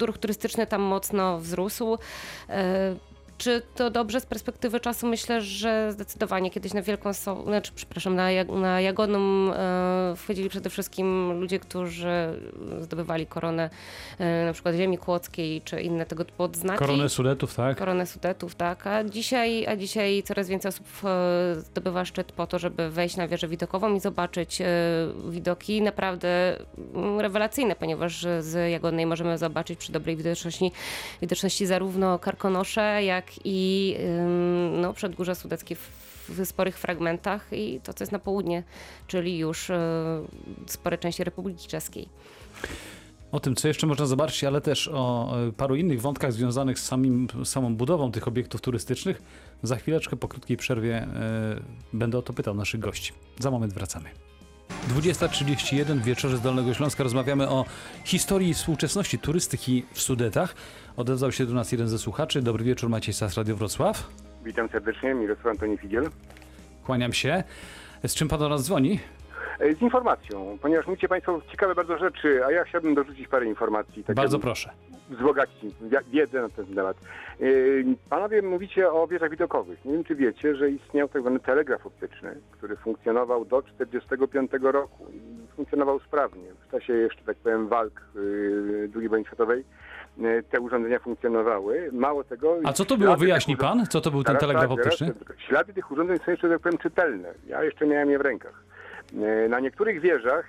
ruch 0.00 0.18
turystyczny 0.18 0.66
tam 0.66 0.82
mocno 0.82 1.38
wzrósł. 1.38 1.94
Y, 1.94 3.15
czy 3.38 3.62
to 3.74 3.90
dobrze 3.90 4.20
z 4.20 4.26
perspektywy 4.26 4.80
czasu? 4.80 5.06
Myślę, 5.06 5.40
że 5.40 5.92
zdecydowanie 5.92 6.50
kiedyś 6.50 6.74
na 6.74 6.82
Wielką 6.82 7.12
znaczy, 7.12 7.72
przepraszam, 7.74 8.14
na, 8.14 8.30
Jag- 8.32 8.60
na 8.60 8.80
Jagodną 8.80 9.18
y, 10.12 10.16
wchodzili 10.16 10.48
przede 10.48 10.70
wszystkim 10.70 11.32
ludzie, 11.40 11.58
którzy 11.58 12.40
zdobywali 12.80 13.26
koronę 13.26 13.70
y, 14.20 14.46
na 14.46 14.52
przykład 14.52 14.74
ziemi 14.74 14.98
kłodzkiej 14.98 15.62
czy 15.62 15.80
inne 15.80 16.06
tego 16.06 16.24
typu 16.24 16.42
odznaki. 16.42 16.78
Koronę 16.78 17.08
Sudetów, 17.08 17.54
tak? 17.54 17.78
Koronę 17.78 18.06
Sudetów, 18.06 18.54
tak. 18.54 18.86
A 18.86 19.04
dzisiaj, 19.04 19.66
a 19.66 19.76
dzisiaj 19.76 20.22
coraz 20.22 20.48
więcej 20.48 20.68
osób 20.68 20.86
e, 21.04 21.54
zdobywa 21.54 22.04
szczyt 22.04 22.32
po 22.32 22.46
to, 22.46 22.58
żeby 22.58 22.90
wejść 22.90 23.16
na 23.16 23.28
wieżę 23.28 23.48
widokową 23.48 23.94
i 23.94 24.00
zobaczyć 24.00 24.60
e, 24.60 24.66
widoki 25.30 25.82
naprawdę 25.82 26.58
mm, 26.94 27.20
rewelacyjne, 27.20 27.76
ponieważ 27.76 28.26
z 28.40 28.70
Jagodnej 28.70 29.06
możemy 29.06 29.38
zobaczyć 29.38 29.78
przy 29.78 29.92
dobrej 29.92 30.16
widoczności, 30.16 30.72
widoczności 31.20 31.66
zarówno 31.66 32.18
Karkonosze, 32.18 33.04
jak 33.04 33.25
i 33.44 33.94
ym, 34.00 34.80
no, 34.80 34.92
Przedgórze 34.92 35.34
Sudeckie 35.34 35.76
w, 35.76 36.06
sporych 36.44 36.78
fragmentach 36.78 37.48
i 37.52 37.80
to, 37.82 37.94
co 37.94 38.04
jest 38.04 38.12
na 38.12 38.18
południe, 38.18 38.62
czyli 39.06 39.38
już 39.38 39.70
e, 39.70 39.78
spore 40.66 40.98
części 40.98 41.24
Republiki 41.24 41.68
Czeskiej. 41.68 42.08
O 43.32 43.40
tym, 43.40 43.56
co 43.56 43.68
jeszcze 43.68 43.86
można 43.86 44.06
zobaczyć, 44.06 44.44
ale 44.44 44.60
też 44.60 44.88
o 44.88 45.34
e, 45.48 45.52
paru 45.52 45.76
innych 45.76 46.00
wątkach 46.00 46.32
związanych 46.32 46.78
z 46.78 46.84
samim, 46.84 47.28
samą 47.44 47.76
budową 47.76 48.12
tych 48.12 48.28
obiektów 48.28 48.60
turystycznych. 48.60 49.22
Za 49.62 49.76
chwileczkę, 49.76 50.16
po 50.16 50.28
krótkiej 50.28 50.56
przerwie, 50.56 50.96
e, 50.96 51.08
będę 51.92 52.18
o 52.18 52.22
to 52.22 52.32
pytał 52.32 52.54
naszych 52.54 52.80
gości. 52.80 53.12
Za 53.38 53.50
moment 53.50 53.72
wracamy. 53.72 54.25
20.31 54.70 55.84
w 55.98 56.02
wieczorze 56.04 56.36
z 56.36 56.40
Dolnego 56.40 56.74
Śląska 56.74 57.02
rozmawiamy 57.02 57.48
o 57.48 57.64
historii 58.04 58.54
współczesności 58.54 59.18
turystyki 59.18 59.84
w 59.92 60.00
Sudetach. 60.00 60.54
Odezwał 60.96 61.32
się 61.32 61.46
do 61.46 61.54
nas 61.54 61.72
jeden 61.72 61.88
ze 61.88 61.98
słuchaczy. 61.98 62.42
Dobry 62.42 62.64
wieczór, 62.64 62.90
Maciej 62.90 63.14
Sas, 63.14 63.36
Radio 63.36 63.56
Wrocław. 63.56 64.08
Witam 64.44 64.68
serdecznie, 64.68 65.14
Mirosław 65.14 65.46
Antoni 65.46 65.78
Figiel. 65.78 66.10
Kłaniam 66.84 67.12
się. 67.12 67.44
Z 68.06 68.14
czym 68.14 68.28
pan 68.28 68.38
do 68.38 68.48
nas 68.48 68.62
dzwoni? 68.64 69.00
E, 69.60 69.72
Z 69.74 69.82
informacją, 69.82 70.58
ponieważ 70.62 70.86
mówicie 70.86 71.08
Państwo 71.08 71.42
ciekawe 71.50 71.74
bardzo 71.74 71.98
rzeczy, 71.98 72.44
a 72.46 72.50
ja 72.52 72.64
chciałbym 72.64 72.94
dorzucić 72.94 73.28
parę 73.28 73.46
informacji. 73.46 74.04
Tak 74.04 74.16
Bardzo 74.16 74.38
proszę. 74.38 74.70
Wzbogacić 75.10 75.74
wi- 75.80 76.10
wiedzę 76.12 76.42
na 76.42 76.48
ten 76.48 76.66
temat. 76.66 76.96
E, 77.40 77.44
Panowie 78.10 78.42
mówicie 78.42 78.90
o 78.92 79.06
wieżach 79.06 79.30
widokowych. 79.30 79.84
Nie 79.84 79.92
wiem, 79.92 80.04
czy 80.04 80.14
wiecie, 80.14 80.56
że 80.56 80.70
istniał 80.70 81.08
tak 81.08 81.22
zwany 81.22 81.40
telegraf 81.40 81.86
optyczny, 81.86 82.36
który 82.50 82.76
funkcjonował 82.76 83.44
do 83.44 83.62
1945 83.62 84.50
roku. 84.72 85.06
I 85.14 85.46
Funkcjonował 85.56 86.00
sprawnie. 86.00 86.42
W 86.68 86.70
czasie 86.70 86.92
jeszcze, 86.92 87.22
tak 87.24 87.36
powiem, 87.36 87.68
walk 87.68 88.00
y, 88.16 88.88
II 88.96 89.08
wojny 89.08 89.24
światowej 89.26 89.64
y, 90.18 90.42
te 90.50 90.60
urządzenia 90.60 90.98
funkcjonowały. 90.98 91.88
Mało 91.92 92.24
tego... 92.24 92.56
A 92.64 92.72
co 92.72 92.84
to 92.84 92.96
było? 92.96 93.16
Wyjaśni 93.16 93.54
urządzeń- 93.56 93.78
pan, 93.78 93.86
co 93.86 94.00
to 94.00 94.10
był 94.10 94.24
ten 94.24 94.36
telegraf 94.36 94.70
optyczny? 94.70 95.12
Ślady 95.48 95.72
tych 95.72 95.90
urządzeń 95.90 96.18
są 96.18 96.30
jeszcze, 96.30 96.48
tak 96.48 96.60
powiem, 96.60 96.78
czytelne. 96.78 97.34
Ja 97.46 97.64
jeszcze 97.64 97.86
miałem 97.86 98.10
je 98.10 98.18
w 98.18 98.22
rękach. 98.22 98.62
Na 99.48 99.60
niektórych 99.60 100.00
wieżach, 100.00 100.46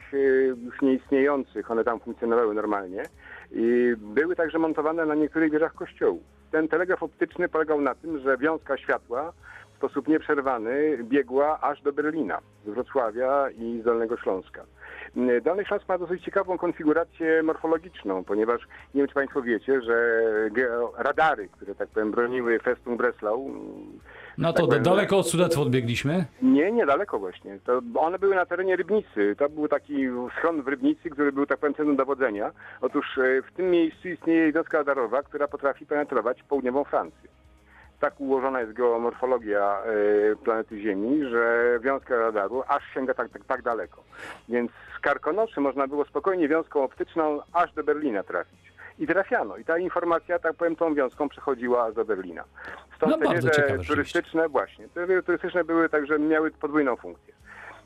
już 0.65 0.81
nieistniejących, 0.81 1.71
one 1.71 1.83
tam 1.83 1.99
funkcjonowały 1.99 2.53
normalnie, 2.53 3.03
i 3.51 3.93
były 3.97 4.35
także 4.35 4.59
montowane 4.59 5.05
na 5.05 5.15
niektórych 5.15 5.51
wieżach 5.51 5.73
kościołów. 5.73 6.23
Ten 6.51 6.67
telegraf 6.67 7.03
optyczny 7.03 7.49
polegał 7.49 7.81
na 7.81 7.95
tym, 7.95 8.19
że 8.19 8.37
wiązka 8.37 8.77
światła 8.77 9.33
w 9.73 9.77
sposób 9.77 10.07
nieprzerwany 10.07 10.97
biegła 11.03 11.61
aż 11.61 11.81
do 11.81 11.93
Berlina, 11.93 12.39
z 12.65 12.69
Wrocławia 12.69 13.49
i 13.49 13.79
z 13.81 13.83
Dolnego 13.83 14.17
Śląska. 14.17 14.63
E, 15.17 15.41
Dolny 15.41 15.65
Śląsk 15.65 15.89
ma 15.89 15.97
dosyć 15.97 16.23
ciekawą 16.23 16.57
konfigurację 16.57 17.43
morfologiczną, 17.43 18.23
ponieważ 18.23 18.61
nie 18.93 19.01
wiem, 19.01 19.07
czy 19.07 19.13
Państwo 19.13 19.41
wiecie, 19.41 19.81
że 19.81 20.21
radary, 20.97 21.49
które 21.49 21.75
tak 21.75 21.89
powiem 21.89 22.11
broniły 22.11 22.59
Festung 22.59 22.97
Breslau, 22.97 23.51
No 24.37 24.53
tak 24.53 24.61
to 24.61 24.67
powiem, 24.67 24.83
daleko 24.83 25.17
od 25.17 25.27
Sudetów 25.27 25.59
odbiegliśmy. 25.59 26.25
nie, 26.41 26.71
niedaleko 26.71 27.19
właśnie. 27.19 27.59
To 27.65 27.81
one 27.95 28.19
były 28.19 28.35
na 28.35 28.45
terenie 28.45 28.75
Rybnicy. 28.75 29.35
To 29.37 29.49
był 29.49 29.67
taki 29.67 30.07
schron 30.37 30.61
w 30.61 30.67
Rybnicy, 30.67 31.09
który 31.09 31.31
był 31.31 31.45
tak 31.45 31.59
powiem 31.59 31.75
centrum 31.75 31.95
dowodzenia. 31.95 32.51
Otóż 32.81 33.17
e, 33.17 33.41
w 33.41 33.51
tym 33.55 33.71
miejscu 33.71 34.07
istnieje 34.09 34.45
jednostka 34.45 34.77
radarowa, 34.77 35.23
która 35.23 35.47
potrafi 35.47 35.85
penetrować 35.85 36.43
południową 36.43 36.83
Francję. 36.83 37.29
Tak 37.99 38.19
ułożona 38.21 38.61
jest 38.61 38.73
geomorfologia 38.73 39.79
e, 40.31 40.35
planety 40.35 40.81
Ziemi, 40.81 41.29
że 41.29 41.79
wiązka 41.83 42.17
radaru 42.17 42.63
aż 42.67 42.83
sięga 42.93 43.13
tak, 43.13 43.29
tak, 43.29 43.45
tak 43.45 43.61
daleko. 43.61 44.03
Więc 44.49 44.71
z 44.97 44.99
Karkonoszy 44.99 45.61
można 45.61 45.87
było 45.87 46.05
spokojnie 46.05 46.47
wiązką 46.47 46.83
optyczną 46.83 47.39
aż 47.53 47.73
do 47.73 47.83
Berlina 47.83 48.23
trafić. 48.23 48.66
I 48.99 49.07
trafiano. 49.07 49.57
I 49.57 49.65
ta 49.65 49.77
informacja, 49.77 50.39
tak 50.39 50.53
powiem, 50.53 50.75
tą 50.75 50.95
wiązką 50.95 51.29
przechodziła 51.29 51.91
do 51.91 52.05
Berlina. 52.05 52.43
Stąd 52.97 53.11
No 53.11 53.27
te 53.29 53.35
wieże 53.35 53.83
turystyczne, 53.87 54.49
właśnie. 54.49 54.87
Te 54.87 55.07
wieże 55.07 55.23
turystyczne 55.23 55.63
były 55.63 55.89
także, 55.89 56.19
miały 56.19 56.51
podwójną 56.51 56.95
funkcję. 56.95 57.33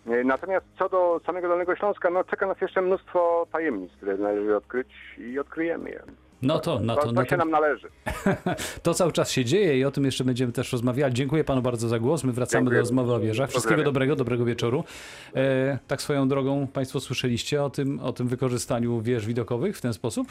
E, 0.07 0.23
Natomiast 0.23 0.65
co 0.79 0.89
do 0.89 1.21
samego 1.25 1.47
Dolnego 1.47 1.75
Śląska, 1.75 2.09
no 2.09 2.23
czeka 2.23 2.47
nas 2.47 2.61
jeszcze 2.61 2.81
mnóstwo 2.81 3.47
tajemnic, 3.51 3.91
które 3.91 4.17
należy 4.17 4.55
odkryć 4.55 4.87
i 5.17 5.39
odkryjemy 5.39 5.89
je. 5.89 6.01
No 6.41 6.59
to, 6.59 6.79
no 6.83 6.95
To, 6.95 7.01
to, 7.01 7.07
to 7.07 7.13
no 7.13 7.23
się 7.23 7.29
to, 7.29 7.37
nam 7.37 7.49
należy. 7.51 7.87
to 8.83 8.93
cały 8.93 9.11
czas 9.11 9.31
się 9.31 9.45
dzieje 9.45 9.79
i 9.79 9.85
o 9.85 9.91
tym 9.91 10.05
jeszcze 10.05 10.23
będziemy 10.23 10.51
też 10.51 10.71
rozmawiali. 10.71 11.13
Dziękuję 11.13 11.43
panu 11.43 11.61
bardzo 11.61 11.87
za 11.87 11.99
głos. 11.99 12.23
My 12.23 12.31
wracamy 12.31 12.61
Dziękuję. 12.61 12.77
do 12.77 12.81
rozmowy 12.81 13.13
o 13.13 13.19
wieżach. 13.19 13.49
Wszystkiego 13.49 13.69
Pozdrawiam. 13.75 13.85
dobrego, 13.93 14.15
dobrego 14.15 14.45
wieczoru. 14.45 14.83
E, 15.35 15.79
tak 15.87 16.01
swoją 16.01 16.27
drogą, 16.27 16.67
państwo 16.67 16.99
słyszeliście 16.99 17.63
o 17.63 17.69
tym, 17.69 17.99
o 17.99 18.13
tym 18.13 18.27
wykorzystaniu 18.27 19.01
wież 19.01 19.25
widokowych 19.25 19.77
w 19.77 19.81
ten 19.81 19.93
sposób? 19.93 20.27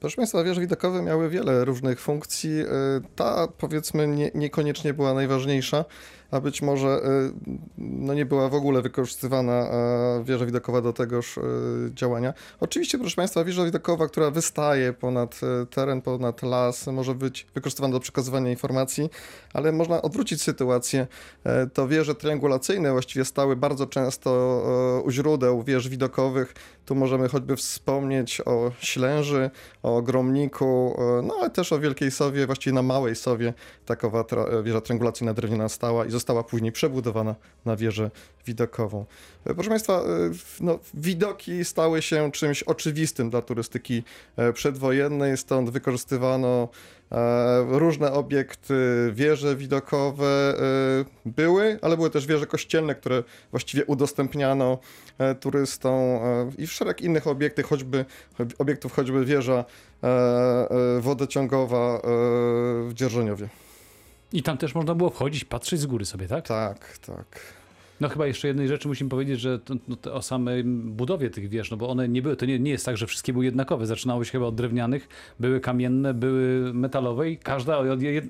Proszę 0.00 0.16
Państwa, 0.16 0.44
wieże 0.44 0.60
widokowe 0.60 1.02
miały 1.02 1.30
wiele 1.30 1.64
różnych 1.64 2.00
funkcji. 2.00 2.60
Y, 2.60 2.66
Ta 3.16 3.48
powiedzmy 3.58 4.08
nie, 4.08 4.30
niekoniecznie 4.34 4.94
była 4.94 5.14
najważniejsza, 5.14 5.84
a 6.30 6.40
być 6.40 6.62
może 6.62 6.88
y, 6.88 7.32
no, 7.78 8.14
nie 8.14 8.26
była 8.26 8.48
w 8.48 8.54
ogóle 8.54 8.82
wykorzystywana 8.82 9.52
e, 9.52 10.24
wieża 10.24 10.46
widokowa 10.46 10.80
do 10.80 10.92
tegoż 10.92 11.36
y, 11.36 11.40
działania. 11.94 12.34
Oczywiście, 12.60 12.98
proszę 12.98 13.16
Państwa, 13.16 13.44
wieża 13.44 13.64
widokowa, 13.64 14.08
która 14.08 14.30
wystaje 14.30 14.92
ponad 14.92 15.40
e, 15.62 15.66
teren, 15.66 16.02
ponad 16.02 16.42
las, 16.42 16.86
może 16.86 17.14
być 17.14 17.46
wykorzystywana 17.54 17.92
do 17.92 18.00
przekazywania 18.00 18.50
informacji, 18.50 19.10
ale 19.52 19.72
można 19.72 20.02
odwrócić 20.02 20.42
sytuację. 20.42 21.06
E, 21.44 21.66
To 21.66 21.88
wieże 21.88 22.14
triangulacyjne 22.14 22.92
właściwie 22.92 23.24
stały 23.24 23.56
bardzo 23.56 23.86
często 23.86 24.30
e, 24.98 25.02
u 25.02 25.10
źródeł 25.10 25.62
wież 25.62 25.88
widokowych. 25.88 26.54
Tu 26.86 26.94
możemy 26.94 27.28
choćby 27.28 27.56
wspomnieć 27.56 28.40
o 28.44 28.72
Ślęży, 28.78 29.50
o 29.82 30.02
Gromniku, 30.02 30.96
e, 30.98 31.22
no 31.22 31.34
ale 31.40 31.50
też 31.50 31.72
o 31.72 31.78
Wielkiej 31.78 32.10
Sowie, 32.10 32.46
właściwie 32.46 32.74
na 32.74 32.82
Małej 32.82 33.16
Sowie 33.16 33.54
takowa 33.86 34.24
wieża 34.62 34.80
triangulacyjna 34.80 35.34
drewniana 35.34 35.68
stała 35.68 36.06
i 36.06 36.10
została 36.10 36.25
później 36.44 36.72
przebudowana 36.72 37.34
na 37.64 37.76
wieżę 37.76 38.10
widokową. 38.46 39.04
E, 39.44 39.54
Proszę 39.54 39.70
Państwa, 39.70 39.92
e, 39.92 40.04
no, 40.60 40.78
widoki 40.94 41.64
stały 41.64 42.02
się 42.02 42.32
czymś 42.32 42.62
oczywistym 42.62 43.30
dla 43.30 43.42
turystyki 43.42 44.02
e, 44.36 44.52
przedwojennej, 44.52 45.36
stąd 45.36 45.70
wykorzystywano 45.70 46.68
różne 47.68 48.12
obiekty, 48.12 48.74
wieże 49.12 49.56
widokowe 49.56 50.54
były, 51.26 51.78
ale 51.82 51.96
były 51.96 52.10
też 52.10 52.26
wieże 52.26 52.46
kościelne, 52.46 52.94
które 52.94 53.22
właściwie 53.50 53.84
udostępniano 53.84 54.78
turystom 55.40 56.20
i 56.58 56.66
szereg 56.66 57.00
innych 57.00 57.26
obiektów, 57.26 57.64
choćby, 57.64 58.04
obiektów, 58.58 58.92
choćby 58.92 59.24
wieża 59.24 59.64
wodociągowa 61.00 62.00
w 62.88 62.90
Dzierżoniowie. 62.94 63.48
I 64.32 64.42
tam 64.42 64.58
też 64.58 64.74
można 64.74 64.94
było 64.94 65.10
wchodzić, 65.10 65.44
patrzeć 65.44 65.80
z 65.80 65.86
góry 65.86 66.04
sobie, 66.04 66.28
tak? 66.28 66.48
Tak, 66.48 66.98
tak. 66.98 67.40
No 68.00 68.08
chyba 68.08 68.26
jeszcze 68.26 68.48
jednej 68.48 68.68
rzeczy 68.68 68.88
musimy 68.88 69.10
powiedzieć, 69.10 69.40
że 69.40 69.58
to, 69.58 69.74
no, 69.88 69.96
to 69.96 70.14
o 70.14 70.22
samej 70.22 70.64
budowie 70.64 71.30
tych 71.30 71.48
wież, 71.48 71.70
no 71.70 71.76
bo 71.76 71.88
one 71.88 72.08
nie 72.08 72.22
były, 72.22 72.36
to 72.36 72.46
nie, 72.46 72.58
nie 72.58 72.70
jest 72.70 72.86
tak, 72.86 72.96
że 72.96 73.06
wszystkie 73.06 73.32
były 73.32 73.44
jednakowe. 73.44 73.86
Zaczynało 73.86 74.24
się 74.24 74.32
chyba 74.32 74.46
od 74.46 74.54
drewnianych, 74.54 75.08
były 75.40 75.60
kamienne, 75.60 76.14
były 76.14 76.74
metalowe 76.74 77.30
i 77.30 77.38
każda 77.38 77.78
od 77.78 78.02
jed... 78.02 78.24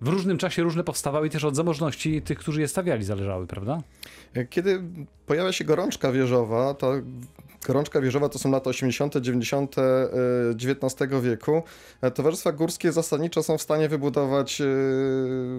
w 0.00 0.08
różnym 0.08 0.38
czasie 0.38 0.62
różne 0.62 0.84
powstawały 0.84 1.26
i 1.26 1.30
też 1.30 1.44
od 1.44 1.56
zamożności 1.56 2.22
tych, 2.22 2.38
którzy 2.38 2.60
je 2.60 2.68
stawiali 2.68 3.04
zależały, 3.04 3.46
prawda? 3.46 3.82
Kiedy 4.50 4.82
pojawia 5.26 5.52
się 5.52 5.64
gorączka 5.64 6.12
wieżowa, 6.12 6.74
ta 6.74 6.86
gorączka 7.66 8.00
wieżowa 8.00 8.28
to 8.28 8.38
są 8.38 8.50
lata 8.50 8.70
80., 8.70 9.16
90. 9.16 9.78
e, 9.78 9.82
XIX 10.50 11.12
wieku, 11.22 11.62
e, 12.00 12.10
towarzystwa 12.10 12.52
górskie 12.52 12.92
zasadniczo 12.92 13.42
są 13.42 13.58
w 13.58 13.62
stanie 13.62 13.88
wybudować 13.88 14.60
e, 14.60 14.64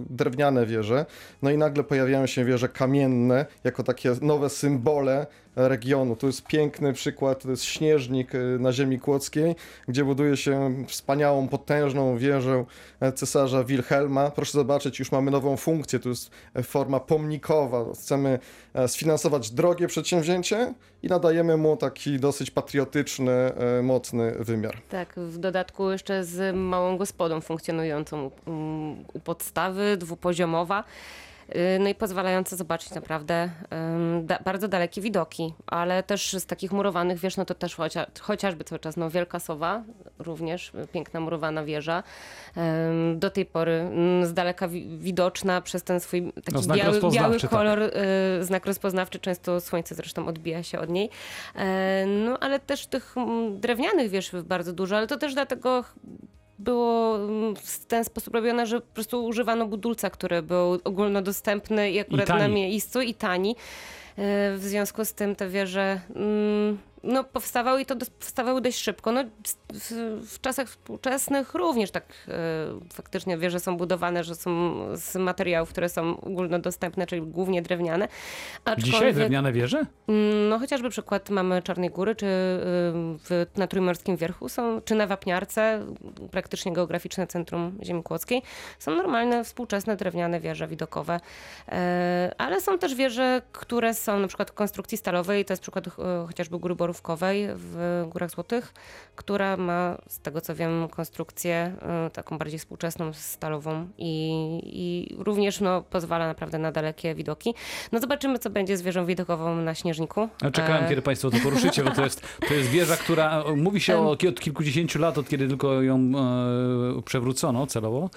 drewniane 0.09 0.65
wieże, 0.65 1.05
no 1.41 1.51
i 1.51 1.57
nagle 1.57 1.83
pojawiają 1.83 2.25
się 2.25 2.45
wieże 2.45 2.69
kamienne 2.69 3.45
jako 3.63 3.83
takie 3.83 4.15
nowe 4.21 4.49
symbole 4.49 5.27
regionu. 5.57 6.15
Tu 6.15 6.27
jest 6.27 6.47
piękny 6.47 6.93
przykład, 6.93 7.43
to 7.43 7.49
jest 7.49 7.63
Śnieżnik 7.63 8.35
e, 8.35 8.37
na 8.59 8.71
ziemi 8.71 8.99
kłodzkiej, 8.99 9.55
gdzie 9.87 10.05
buduje 10.05 10.37
się 10.37 10.85
wspaniałą, 10.87 11.47
potężną 11.47 12.17
wieżę 12.17 12.65
e, 12.99 13.11
cesarza 13.11 13.63
Wilhelma. 13.63 14.31
Proszę 14.31 14.51
zobaczyć, 14.51 14.99
już 14.99 15.11
mamy 15.11 15.31
nową 15.31 15.57
funkcję, 15.57 15.99
to 15.99 16.09
jest 16.09 16.31
e, 16.53 16.63
forma 16.63 16.99
pomnikowa. 16.99 17.93
Chcemy 17.93 18.39
e, 18.73 18.87
sfinansować 18.87 19.51
drogie 19.51 19.87
przedsięwzięcie 19.87 20.73
i 21.03 21.07
nadajemy 21.07 21.57
mu 21.57 21.77
taki 21.77 22.19
dosyć 22.19 22.51
patriotyczny, 22.51 23.51
mocny 23.83 24.35
wymiar. 24.39 24.77
Tak, 24.89 25.13
w 25.17 25.37
dodatku 25.37 25.91
jeszcze 25.91 26.23
z 26.23 26.55
małą 26.55 26.97
gospodą 26.97 27.41
funkcjonującą 27.41 28.31
um, 28.45 29.05
u 29.13 29.19
podstawy, 29.19 29.97
dwupoziomowa. 29.97 30.83
Y, 31.55 31.79
No 31.79 31.89
i 31.89 31.95
pozwalające 31.95 32.55
zobaczyć 32.55 32.91
naprawdę 32.93 33.49
da, 34.23 34.39
bardzo 34.45 34.67
dalekie 34.67 35.01
widoki, 35.01 35.53
ale 35.67 36.03
też 36.03 36.33
z 36.33 36.45
takich 36.45 36.71
murowanych 36.71 37.19
wież, 37.19 37.37
no 37.37 37.45
to 37.45 37.55
też 37.55 37.75
chocia, 37.75 38.05
chociażby 38.21 38.63
cały 38.63 38.79
czas 38.79 38.97
no 38.97 39.09
Wielka 39.09 39.39
Sowa, 39.39 39.83
również 40.19 40.71
piękna 40.91 41.19
murowana 41.19 41.63
wieża, 41.63 42.03
do 43.15 43.29
tej 43.29 43.45
pory 43.45 43.89
z 44.23 44.33
daleka 44.33 44.67
wi- 44.67 44.97
widoczna 44.97 45.61
przez 45.61 45.83
ten 45.83 45.99
swój 45.99 46.33
taki 46.45 46.67
No, 46.67 46.75
biały, 46.75 46.99
biały 47.11 47.39
tak. 47.39 47.49
kolor, 47.49 47.79
y, 47.81 47.91
znak 48.41 48.65
rozpoznawczy, 48.65 49.19
często 49.19 49.61
słońce 49.61 49.95
zresztą 49.95 50.27
odbija 50.27 50.63
się 50.63 50.79
od 50.79 50.89
niej. 50.89 51.09
E, 51.55 52.05
No 52.05 52.39
ale 52.39 52.59
też 52.59 52.87
tych 52.87 53.17
mm, 53.17 53.59
drewnianych 53.59 54.09
wież 54.09 54.31
bardzo 54.43 54.73
dużo, 54.73 54.97
ale 54.97 55.07
to 55.07 55.17
też 55.17 55.33
dlatego 55.33 55.83
było 56.59 57.15
mm, 57.15 57.55
w 57.55 57.85
ten 57.85 58.03
sposób 58.03 58.33
robione, 58.33 58.65
że 58.65 58.81
po 58.81 58.93
prostu 58.93 59.25
używano 59.25 59.65
budulca, 59.65 60.09
który 60.09 60.41
był 60.41 60.79
ogólnodostępny 60.83 61.91
i 61.91 61.99
akurat 61.99 62.27
tani. 62.27 62.39
na 62.39 62.47
miejscu 62.47 63.01
i 63.01 63.13
tani. 63.13 63.55
E, 64.17 64.57
W 64.57 64.63
związku 64.63 65.05
z 65.05 65.13
tym 65.13 65.35
te 65.35 65.49
wieże 65.49 66.01
mm, 66.15 66.77
no, 67.03 67.23
powstawały 67.23 67.81
i 67.81 67.85
to 67.85 67.95
powstawały 68.19 68.61
dość 68.61 68.77
szybko. 68.79 69.11
No, 69.11 69.23
w, 69.73 69.91
w 70.27 70.41
czasach 70.41 70.67
współczesnych 70.67 71.53
również 71.53 71.91
tak 71.91 72.05
e, 72.27 72.33
faktycznie 72.93 73.37
wieże 73.37 73.59
są 73.59 73.77
budowane, 73.77 74.23
że 74.23 74.35
są 74.35 74.75
z 74.97 75.15
materiałów, 75.15 75.69
które 75.69 75.89
są 75.89 76.21
ogólnodostępne, 76.21 77.07
czyli 77.07 77.21
głównie 77.21 77.61
drewniane. 77.61 78.07
Dzisiaj 78.77 79.13
drewniane 79.13 79.53
wieże? 79.53 79.85
Mm, 80.07 80.49
No 80.49 80.59
chociażby 80.59 80.89
przykład 80.89 81.29
mamy 81.29 81.61
Czarnej 81.61 81.89
Góry, 81.89 82.15
czy 82.15 82.25
y, 82.25 82.29
w, 83.19 83.45
na 83.55 83.67
Trójmorskim 83.67 84.17
Wierchu 84.17 84.49
są, 84.49 84.81
czy 84.81 84.95
na 84.95 85.07
Wapniarce, 85.07 85.85
praktycznie 86.31 86.73
geograficzne 86.73 87.27
centrum 87.27 87.77
ziemi 87.83 88.03
kłodzkiej, 88.03 88.41
są 88.79 88.95
normalne, 88.95 89.43
współczesne 89.43 89.95
drewniane 89.95 90.39
wieże 90.39 90.67
widokowe, 90.67 91.19
E, 91.71 92.31
ale 92.37 92.61
są 92.61 92.79
też 92.79 92.95
wieże, 92.95 93.41
które 93.51 93.93
są 94.07 94.19
na 94.19 94.27
przykład 94.27 94.51
konstrukcji 94.51 94.97
stalowej, 94.97 95.45
to 95.45 95.53
jest 95.53 95.61
przykład 95.61 95.87
e, 95.87 95.91
chociażby 96.27 96.59
Góry 96.59 96.75
Borówkowej 96.75 97.47
w 97.55 98.03
Górach 98.09 98.31
Złotych, 98.31 98.73
która 99.15 99.57
ma, 99.57 99.97
z 100.07 100.19
tego 100.19 100.41
co 100.41 100.55
wiem, 100.55 100.87
konstrukcję 100.87 101.75
e, 101.81 102.09
taką 102.09 102.37
bardziej 102.37 102.59
współczesną, 102.59 103.13
stalową 103.13 103.87
i, 103.97 104.13
i 104.63 105.15
również 105.17 105.61
no, 105.61 105.81
pozwala 105.81 106.27
naprawdę 106.27 106.57
na 106.57 106.71
dalekie 106.71 107.15
widoki. 107.15 107.53
No 107.91 107.99
zobaczymy, 107.99 108.39
co 108.39 108.49
będzie 108.49 108.77
z 108.77 108.81
wieżą 108.81 109.05
widokową 109.05 109.55
na 109.55 109.75
Śnieżniku. 109.75 110.29
Czekałem, 110.53 110.83
E, 110.83 110.89
kiedy 110.89 111.01
państwo 111.01 111.31
to 111.31 111.37
poruszycie, 111.43 111.83
bo 111.83 111.91
to 111.91 112.03
jest, 112.03 112.21
to 112.47 112.53
jest 112.53 112.69
wieża, 112.69 112.97
która 112.97 113.43
mówi 113.55 113.81
się 113.81 113.97
o, 113.97 114.11
od 114.11 114.39
kilkudziesięciu 114.39 114.99
lat, 114.99 115.17
od 115.17 115.29
kiedy 115.29 115.47
tylko 115.47 115.81
ją 115.81 116.11
e, 116.97 117.01
przewrócono 117.01 117.67
celowo, 117.67 118.09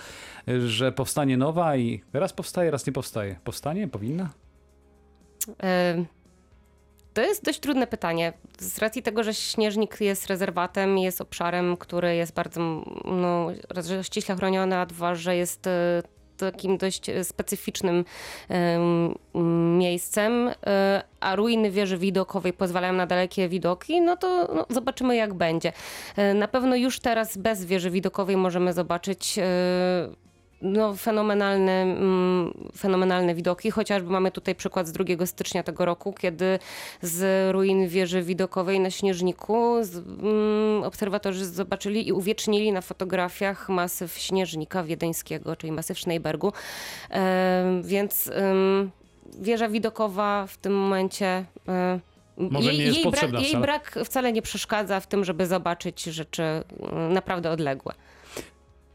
że 0.67 0.93
powstanie 0.93 1.37
nowa 1.37 1.77
i 1.77 2.01
raz 2.13 2.33
powstaje, 2.33 2.71
raz 2.71 2.87
nie 2.87 2.93
powstaje. 2.93 3.37
Powstanie? 3.45 3.89
Powinna? 3.89 4.31
To 7.15 7.23
jest 7.23 7.45
dość 7.45 7.61
trudne 7.61 7.87
pytanie. 7.87 8.33
Z 8.59 8.79
racji 8.79 9.03
tego, 9.03 9.23
że 9.23 9.35
Śnieżnik 9.35 10.01
jest 10.01 10.27
rezerwatem, 10.27 10.99
jest 10.99 11.21
obszarem, 11.21 11.77
który 11.77 12.17
jest 12.17 12.35
bardzo 12.35 12.61
no, 13.05 13.47
raz, 13.69 13.87
że 13.87 14.05
ściśle 14.05 14.37
chroniony, 14.37 14.77
a 14.77 14.87
dwa, 14.87 15.15
że 15.15 15.37
jest 15.37 15.67
e, 15.67 16.03
takim 16.37 16.79
dość 16.79 17.09
e, 17.09 17.25
specyficznym 17.25 18.05
em, 18.49 19.15
miejscem, 19.79 20.51
e, 20.67 21.03
a 21.21 21.37
ruiny 21.37 21.71
wieży 21.71 21.99
widokowej 21.99 22.53
pozwalają 22.53 22.93
na 22.93 23.07
dalekie 23.07 23.49
widoki, 23.49 24.01
no 24.01 24.17
to 24.17 24.55
no, 24.55 24.67
zobaczymy 24.71 25.17
jak 25.17 25.35
będzie. 25.35 25.73
Na 26.35 26.49
pewno 26.49 26.77
już 26.77 27.01
teraz 27.01 27.37
bez 27.37 27.65
wieży 27.65 27.91
widokowej 27.91 28.37
możemy 28.37 28.73
zobaczyć 28.73 29.39
e, 29.39 29.45
no, 30.63 30.95
fenomenalne, 30.97 31.83
mm, 31.83 32.53
fenomenalne 32.77 33.35
widoki. 33.35 33.71
Chociażby 33.71 34.11
mamy 34.11 34.31
tutaj 34.31 34.55
przykład 34.55 34.89
z 34.89 34.93
2 34.93 35.27
stycznia 35.27 35.63
tego 35.63 35.85
roku, 35.85 36.13
kiedy 36.13 36.59
z 37.03 37.53
ruin 37.53 37.89
wieży 37.89 38.23
widokowej 38.23 38.81
na 38.81 38.91
Śnieżniku 38.91 39.77
z, 39.83 39.97
mm, 39.97 40.83
obserwatorzy 40.85 41.47
zobaczyli 41.47 42.09
i 42.09 42.13
uwiecznili 42.13 42.73
na 42.73 42.81
fotografiach 42.81 43.69
masyw 43.69 44.19
Śnieżnika 44.19 44.85
wiedeńskiego, 44.85 45.57
czyli 45.57 45.73
masyw 45.73 45.99
Schneebergu. 45.99 46.53
E, 47.11 47.81
więc 47.85 48.31
wieża 49.39 49.69
widokowa 49.69 50.47
w 50.47 50.57
tym 50.57 50.75
momencie... 50.75 51.45
E, 51.69 52.01
Może 52.37 52.73
nie 52.73 52.79
jest 52.85 52.97
jej, 52.97 53.05
potrzebna 53.05 53.39
brak, 53.39 53.53
jej 53.53 53.63
brak 53.63 53.99
wcale 54.05 54.33
nie 54.33 54.43
przeszkadza 54.43 55.01
w 55.01 55.07
tym, 55.07 55.25
żeby 55.25 55.47
zobaczyć 55.47 56.03
rzeczy 56.05 56.43
mm, 56.43 57.13
naprawdę 57.13 57.51
odległe. 57.51 57.95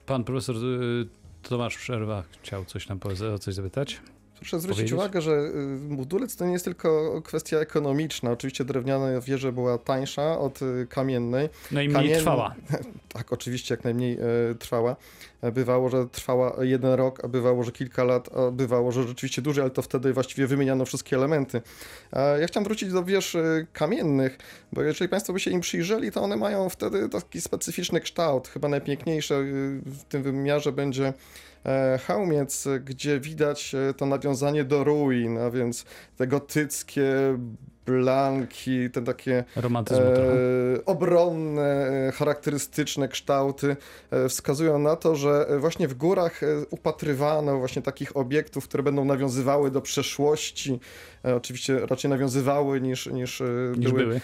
Pan 0.06 0.23
profesor 0.23 0.56
y, 0.56 1.24
Tomasz 1.49 1.77
Przerwa 1.77 2.23
chciał 2.41 2.65
coś 2.65 2.88
nam 2.88 2.99
o 3.34 3.39
coś 3.39 3.53
zapytać. 3.53 4.01
Proszę 4.39 4.60
zwrócić 4.60 4.78
powiedzieć? 4.78 4.93
uwagę, 4.93 5.21
że 5.21 5.32
y, 5.32 5.95
budulec 5.95 6.36
to 6.36 6.45
nie 6.45 6.54
jest 6.54 6.65
tylko 6.65 7.21
kwestia 7.21 7.58
ekonomiczna. 7.58 8.32
Oczywiście 8.32 8.65
drewniana 8.65 9.21
wieża 9.21 9.52
była 9.52 9.78
tańsza 9.78 10.39
od 10.39 10.62
y, 10.62 10.88
kamiennej. 10.89 11.50
No 11.71 11.82
i 11.82 11.89
mniej 11.89 11.98
Kamien- 12.10 12.17
trwała. 12.19 12.56
Tak, 13.15 13.34
oczywiście 13.34 13.74
jak 13.74 13.84
najmniej 13.84 14.13
e, 14.52 14.56
trwała. 14.60 14.95
E, 15.41 15.52
Bywało, 15.52 15.89
że 15.89 16.08
trwała 16.12 16.56
jeden 16.63 16.93
rok, 16.93 17.26
a 17.26 17.28
bywało, 17.28 17.63
że 17.63 17.71
kilka 17.71 18.04
lat, 18.04 18.30
a 18.38 18.52
bywało, 18.52 18.91
że 18.91 19.08
rzeczywiście 19.08 19.41
dłużej, 19.41 19.62
ale 19.62 19.71
to 19.71 19.82
wtedy 19.82 20.13
właściwie 20.13 20.48
wymieniano 20.48 20.86
wszystkie 20.86 21.15
elementy. 21.15 21.62
E, 22.13 22.41
Ja 22.41 22.48
chciałem 22.48 22.63
wrócić 22.65 22.91
do 22.91 23.04
wież 23.04 23.38
kamiennych, 23.74 24.38
bo 24.74 24.82
jeżeli 24.82 25.10
Państwo 25.10 25.34
by 25.34 25.39
się 25.39 25.52
im 25.52 25.62
przyjrzeli, 25.62 26.12
to 26.12 26.21
one 26.21 26.38
mają 26.38 26.69
wtedy 26.69 27.10
taki 27.10 27.41
specyficzny 27.41 28.00
kształt. 28.02 28.48
Chyba 28.48 28.67
najpiękniejsze 28.67 29.36
y, 29.36 29.82
w 29.86 30.04
tym 30.04 30.24
wymiarze 30.24 30.71
będzie 30.71 31.13
e, 31.65 31.99
Chełmiec, 32.08 32.67
gdzie 32.86 33.19
widać 33.19 33.75
e, 33.75 33.93
to 33.93 34.06
nawiązanie 34.06 34.63
do 34.63 34.84
ruin, 34.84 35.38
a 35.38 35.49
więc 35.49 35.86
te 36.17 36.28
gotyckie 36.28 37.38
blanki, 37.86 38.89
te 38.89 39.01
takie. 39.01 39.43
E, 39.99 40.86
obronne, 40.86 41.88
e, 42.08 42.12
charakterystyczne 42.12 43.08
kształty 43.08 43.78
e, 44.12 44.30
wskazują 44.30 44.80
na 44.80 44.95
to, 44.95 45.15
że 45.15 45.47
właśnie 45.60 45.88
w 45.88 45.93
górach 45.93 46.41
upatrywano 46.69 47.58
właśnie 47.58 47.82
takich 47.82 48.17
obiektów, 48.17 48.67
które 48.67 48.84
będą 48.84 49.06
nawiązywały 49.06 49.71
do 49.71 49.82
przeszłości. 49.82 50.80
E, 51.25 51.36
Oczywiście 51.36 51.80
raczej 51.80 52.10
nawiązywały 52.10 52.82
niż, 52.82 53.08
niż, 53.08 53.43
Niż 53.78 53.91
były, 53.91 54.04
były. 54.04 54.21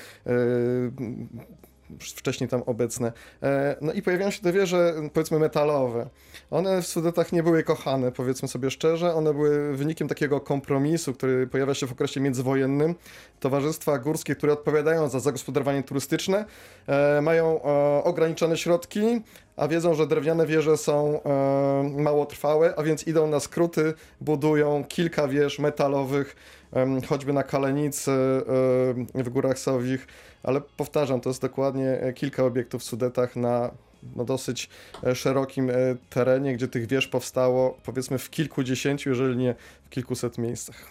Wcześniej 2.00 2.50
tam 2.50 2.64
obecne. 2.66 3.12
E, 3.44 3.76
No 3.82 3.94
i 3.94 4.02
pojawiają 4.02 4.32
się 4.32 4.42
te 4.42 4.52
wieże, 4.54 4.94
powiedzmy, 5.14 5.40
metalowe. 5.40 6.10
One 6.52 6.82
w 6.82 6.88
Sudetach 6.88 7.32
nie 7.32 7.44
były 7.44 7.64
kochane, 7.64 8.12
powiedzmy 8.12 8.48
sobie 8.48 8.72
szczerze. 8.72 9.14
One 9.14 9.34
były 9.34 9.78
wynikiem 9.78 10.08
takiego 10.08 10.40
kompromisu, 10.40 11.14
który 11.14 11.48
pojawia 11.48 11.74
się 11.74 11.88
w 11.88 11.92
okresie 11.92 12.20
międzywojennym. 12.20 12.96
Towarzystwa 13.40 13.98
górskie, 14.00 14.36
które 14.36 14.54
odpowiadają 14.54 15.10
za 15.10 15.20
zagospodarowanie 15.20 15.84
turystyczne, 15.84 16.46
e, 16.88 17.22
mają 17.22 17.62
e, 17.62 18.04
ograniczone 18.04 18.58
środki, 18.58 19.22
a 19.58 19.68
wiedzą, 19.68 19.94
że 19.94 20.08
drewniane 20.08 20.46
wieże 20.46 20.78
są 20.78 21.24
e, 21.24 21.92
mało 21.98 22.26
trwałe, 22.26 22.74
a 22.78 22.84
więc 22.84 23.08
idą 23.08 23.28
na 23.28 23.40
skróty, 23.40 23.94
budują 24.22 24.84
kilka 24.84 25.28
wież 25.28 25.60
metalowych, 25.60 26.36
em, 26.74 27.02
choćby 27.02 27.34
na 27.34 27.44
Kalenicy 27.44 28.12
e, 28.12 29.24
w 29.24 29.30
Górach 29.30 29.60
Sowich, 29.60 30.08
ale 30.44 30.62
powtarzam, 30.62 31.22
to 31.22 31.30
jest 31.30 31.42
dokładnie 31.42 32.02
e, 32.02 32.14
kilka 32.14 32.46
obiektów 32.46 32.82
w 32.82 32.86
Sudetach 32.86 33.36
na 33.36 33.72
no, 34.16 34.26
dosyć 34.26 34.70
e, 35.04 35.16
szerokim 35.16 35.70
e, 35.70 35.74
terenie, 36.10 36.54
gdzie 36.54 36.68
tych 36.68 36.88
wież 36.88 37.08
powstało 37.08 37.78
powiedzmy 37.84 38.18
w 38.18 38.30
kilkudziesięciu, 38.30 39.10
jeżeli 39.10 39.38
nie 39.38 39.56
w 39.86 39.90
kilkuset 39.90 40.38
miejscach. 40.38 40.88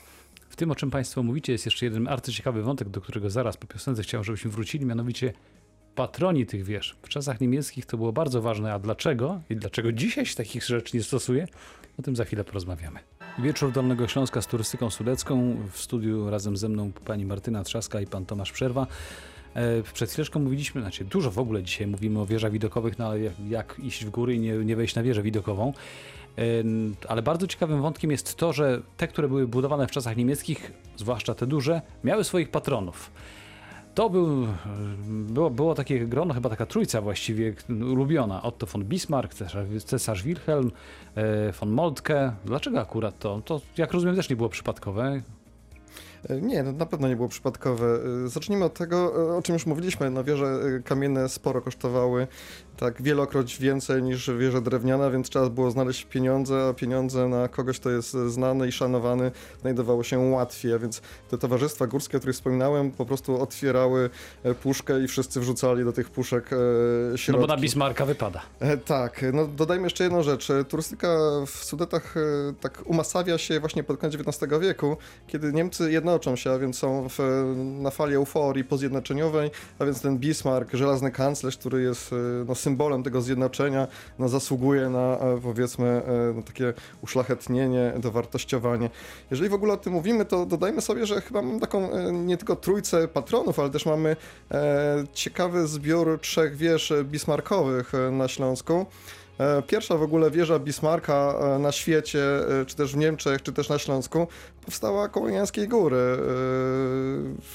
W 0.48 0.56
tym, 0.56 0.70
o 0.70 0.74
czym 0.74 0.90
Państwo 0.90 1.22
mówicie, 1.22 1.52
jest 1.52 1.64
jeszcze 1.64 1.86
jeden 1.86 2.08
arcyciekawy 2.08 2.62
wątek, 2.62 2.88
do 2.88 3.00
którego 3.00 3.30
zaraz 3.30 3.56
po 3.56 3.66
piosence 3.66 4.02
chciałem, 4.02 4.24
żebyśmy 4.24 4.50
wrócili, 4.50 4.86
mianowicie 4.86 5.32
patroni 5.94 6.46
tych 6.46 6.64
wież. 6.64 6.96
W 7.02 7.08
czasach 7.08 7.40
niemieckich 7.40 7.86
to 7.86 7.96
było 7.96 8.12
bardzo 8.12 8.42
ważne, 8.42 8.72
a 8.72 8.78
dlaczego 8.78 9.40
i 9.50 9.56
dlaczego 9.56 9.92
dzisiaj 9.92 10.26
się 10.26 10.34
takich 10.34 10.64
rzeczy 10.64 10.96
nie 10.96 11.02
stosuje, 11.02 11.46
o 11.98 12.02
tym 12.02 12.16
za 12.16 12.24
chwilę 12.24 12.44
porozmawiamy. 12.44 13.00
Wieczór 13.38 13.72
Dolnego 13.72 14.08
Śląska 14.08 14.42
z 14.42 14.46
turystyką 14.46 14.90
sudecką. 14.90 15.56
W 15.72 15.78
studiu 15.78 16.30
razem 16.30 16.56
ze 16.56 16.68
mną 16.68 16.92
pani 17.04 17.26
Martyna 17.26 17.64
Trzaska 17.64 18.00
i 18.00 18.06
pan 18.06 18.26
Tomasz 18.26 18.52
Przerwa. 18.52 18.86
E, 19.54 19.82
Przed 19.92 20.10
chwileczką 20.10 20.40
mówiliśmy, 20.40 20.80
znaczy 20.80 21.04
dużo 21.04 21.30
w 21.30 21.38
ogóle 21.38 21.62
dzisiaj 21.62 21.86
mówimy 21.86 22.20
o 22.20 22.26
wieżach 22.26 22.52
widokowych, 22.52 22.98
no 22.98 23.06
ale 23.06 23.20
jak, 23.48 23.76
iść 23.82 24.04
w 24.04 24.10
góry 24.10 24.34
i 24.34 24.40
nie, 24.40 24.52
nie 24.52 24.76
wejść 24.76 24.94
na 24.94 25.02
wieżę 25.02 25.22
widokową. 25.22 25.72
Ale 27.08 27.22
bardzo 27.22 27.46
ciekawym 27.46 27.82
wątkiem 27.82 28.10
jest 28.10 28.34
to, 28.34 28.52
że 28.52 28.82
te, 28.96 29.08
które 29.08 29.28
były 29.28 29.48
budowane 29.48 29.86
w 29.86 29.90
czasach 29.90 30.16
niemieckich, 30.16 30.72
zwłaszcza 30.96 31.34
te 31.34 31.46
duże, 31.46 31.82
miały 32.04 32.24
swoich 32.24 32.50
patronów. 32.50 33.10
To 33.94 34.10
był, 34.10 34.46
było, 35.08 35.50
było 35.50 35.74
takie 35.74 36.06
grono, 36.06 36.34
chyba 36.34 36.48
taka 36.48 36.66
trójca 36.66 37.00
właściwie 37.00 37.54
ulubiona. 37.68 38.42
Otto 38.42 38.66
von 38.66 38.84
Bismarck, 38.84 39.34
cesarz, 39.84 40.22
Wilhelm, 40.22 40.70
e, 41.14 41.52
von 41.52 41.70
Moltke. 41.70 42.32
Dlaczego 42.44 42.80
akurat 42.80 43.18
to? 43.18 43.42
To, 43.44 43.60
jak 43.76 43.92
rozumiem, 43.92 44.16
też 44.16 44.30
nie 44.30 44.36
było 44.36 44.48
przypadkowe. 44.48 45.22
E, 46.28 46.40
Nie, 46.40 46.62
no 46.62 46.72
na 46.72 46.86
pewno 46.86 47.08
nie 47.08 47.16
było 47.16 47.28
przypadkowe. 47.28 47.86
E, 48.24 48.28
Zacznijmy 48.28 48.64
od 48.64 48.74
tego, 48.74 48.96
e, 49.32 49.36
o 49.36 49.42
czym 49.42 49.52
już 49.52 49.66
mówiliśmy. 49.66 50.10
No 50.10 50.24
wieże 50.24 50.46
e, 50.46 50.82
kamienne 50.82 51.28
sporo 51.28 51.60
kosztowały, 51.62 52.26
tak 52.80 53.02
wielokroć 53.02 53.58
więcej 53.58 54.02
niż 54.02 54.30
wieże 54.38 54.60
drewniana, 54.62 55.10
więc 55.10 55.28
trzeba 55.30 55.50
było 55.50 55.70
znaleźć 55.70 56.04
pieniądze, 56.04 56.68
a 56.68 56.74
pieniądze 56.74 57.28
na 57.28 57.48
kogoś, 57.48 57.80
kto 57.80 57.90
jest 57.90 58.12
znany 58.12 58.68
i 58.68 58.72
szanowany, 58.72 59.30
znajdowało 59.60 60.04
się 60.04 60.18
łatwiej, 60.18 60.72
a 60.72 60.78
więc 60.78 61.02
te 61.30 61.38
towarzystwa 61.38 61.86
górskie, 61.86 62.16
o 62.16 62.20
których 62.20 62.36
wspominałem, 62.36 62.90
po 62.90 63.06
prostu 63.06 63.42
otwierały 63.42 64.10
e, 64.42 64.54
puszkę 64.54 65.04
i 65.04 65.08
wszyscy 65.08 65.40
wrzucali 65.40 65.84
do 65.84 65.92
tych 65.92 66.10
puszek 66.10 66.52
e, 66.52 66.56
No 67.10 67.16
środki. 67.16 67.40
bo 67.40 67.46
na 67.46 67.56
Bismarcka 67.60 68.06
wypada. 68.06 68.42
E, 68.60 68.76
Tak, 68.76 69.24
no 69.32 69.46
dodajmy 69.46 69.84
jeszcze 69.86 70.04
jedną 70.04 70.22
rzecz. 70.22 70.48
Turystyka 70.68 71.08
w 71.46 71.64
Sudetach 71.64 72.14
tak 72.60 72.82
umasawia 72.84 73.38
się 73.38 73.60
właśnie 73.60 73.82
pod 73.84 73.98
koniec 74.00 74.14
XIX 74.14 74.52
wieku, 74.60 74.96
kiedy 75.26 75.52
Niemcy 75.52 75.92
jednoczą 75.92 76.36
się, 76.36 76.50
a 76.50 76.58
więc 76.58 76.78
są 76.78 77.08
w, 77.08 77.18
na 77.56 77.90
fali 77.90 78.14
euforii 78.14 78.64
pozjednoczeniowej, 78.64 79.50
a 79.78 79.84
więc 79.84 80.00
ten 80.00 80.18
Bismarck, 80.18 80.74
żelazny 80.74 81.10
kanclerz, 81.10 81.56
który 81.58 81.82
jest 81.82 82.14
no, 82.48 82.54
symbolem 82.70 83.02
tego 83.02 83.22
zjednoczenia, 83.22 83.88
no, 84.18 84.28
zasługuje 84.28 84.88
na 84.88 85.18
e, 85.18 85.40
powiedzmy 85.42 85.86
e, 85.86 86.32
no, 86.34 86.42
takie 86.42 86.72
uszlachetnienie, 87.02 87.92
dowartościowanie. 87.98 88.90
Jeżeli 89.30 89.50
w 89.50 89.54
ogóle 89.54 89.72
o 89.72 89.76
tym 89.76 89.92
mówimy, 89.92 90.24
to 90.24 90.46
dodajmy 90.46 90.80
sobie, 90.80 91.06
że 91.06 91.20
chyba 91.20 91.42
mamy 91.42 91.60
taką 91.60 91.92
e, 91.92 92.12
nie 92.12 92.36
tylko 92.36 92.56
trójcę 92.56 93.08
patronów, 93.08 93.58
ale 93.58 93.70
też 93.70 93.86
mamy 93.86 94.16
ciekawy 95.12 95.66
zbiór 95.66 96.18
trzech 96.20 96.56
wież 96.56 96.92
bismarckowych 97.04 97.94
e, 97.94 98.10
na 98.10 98.28
Śląsku. 98.28 98.86
Pierwsza 99.66 99.96
w 99.96 100.02
ogóle 100.02 100.30
wieża 100.30 100.58
Bismarcka 100.58 101.34
e, 101.40 101.58
na 101.58 101.72
świecie, 101.72 102.20
czy 102.66 102.76
też 102.76 102.92
w 102.92 102.96
Niemczech, 102.96 103.42
czy 103.42 103.52
też 103.52 103.68
na 103.68 103.78
Śląsku, 103.78 104.26
powstała 104.64 105.08
koło 105.08 105.28
Jańskiej 105.28 105.68
Góry. 105.68 105.96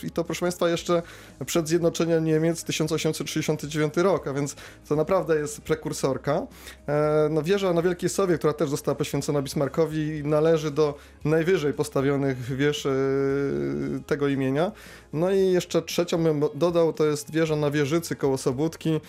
E, 0.03 0.07
I 0.07 0.11
to, 0.11 0.23
proszę 0.23 0.39
Państwa, 0.41 0.69
jeszcze 0.69 1.01
przed 1.45 1.67
zjednoczeniem 1.67 2.23
Niemiec 2.23 2.63
1869 2.63 3.97
rok, 3.97 4.27
a 4.27 4.33
więc 4.33 4.55
to 4.89 4.95
naprawdę 4.95 5.35
jest 5.35 5.61
prekursorka. 5.61 6.47
E, 6.87 7.27
No, 7.31 7.43
wieża 7.43 7.73
na 7.73 7.81
Wielkiej 7.81 8.09
Sowie, 8.09 8.37
która 8.37 8.53
też 8.53 8.69
została 8.69 8.95
poświęcona 8.95 9.41
Bismarckowi, 9.41 10.23
należy 10.23 10.71
do 10.71 10.97
najwyżej 11.25 11.73
postawionych 11.73 12.37
wież 12.55 12.85
e, 12.85 12.91
tego 14.07 14.27
imienia. 14.27 14.71
No 15.13 15.31
i 15.31 15.51
jeszcze 15.51 15.81
trzecią 15.81 16.23
bym 16.23 16.43
dodał, 16.55 16.93
to 16.93 17.05
jest 17.05 17.31
wieża 17.31 17.55
na 17.55 17.71
Wieżycy 17.71 18.15
koło 18.15 18.37
Sobótki. 18.37 19.01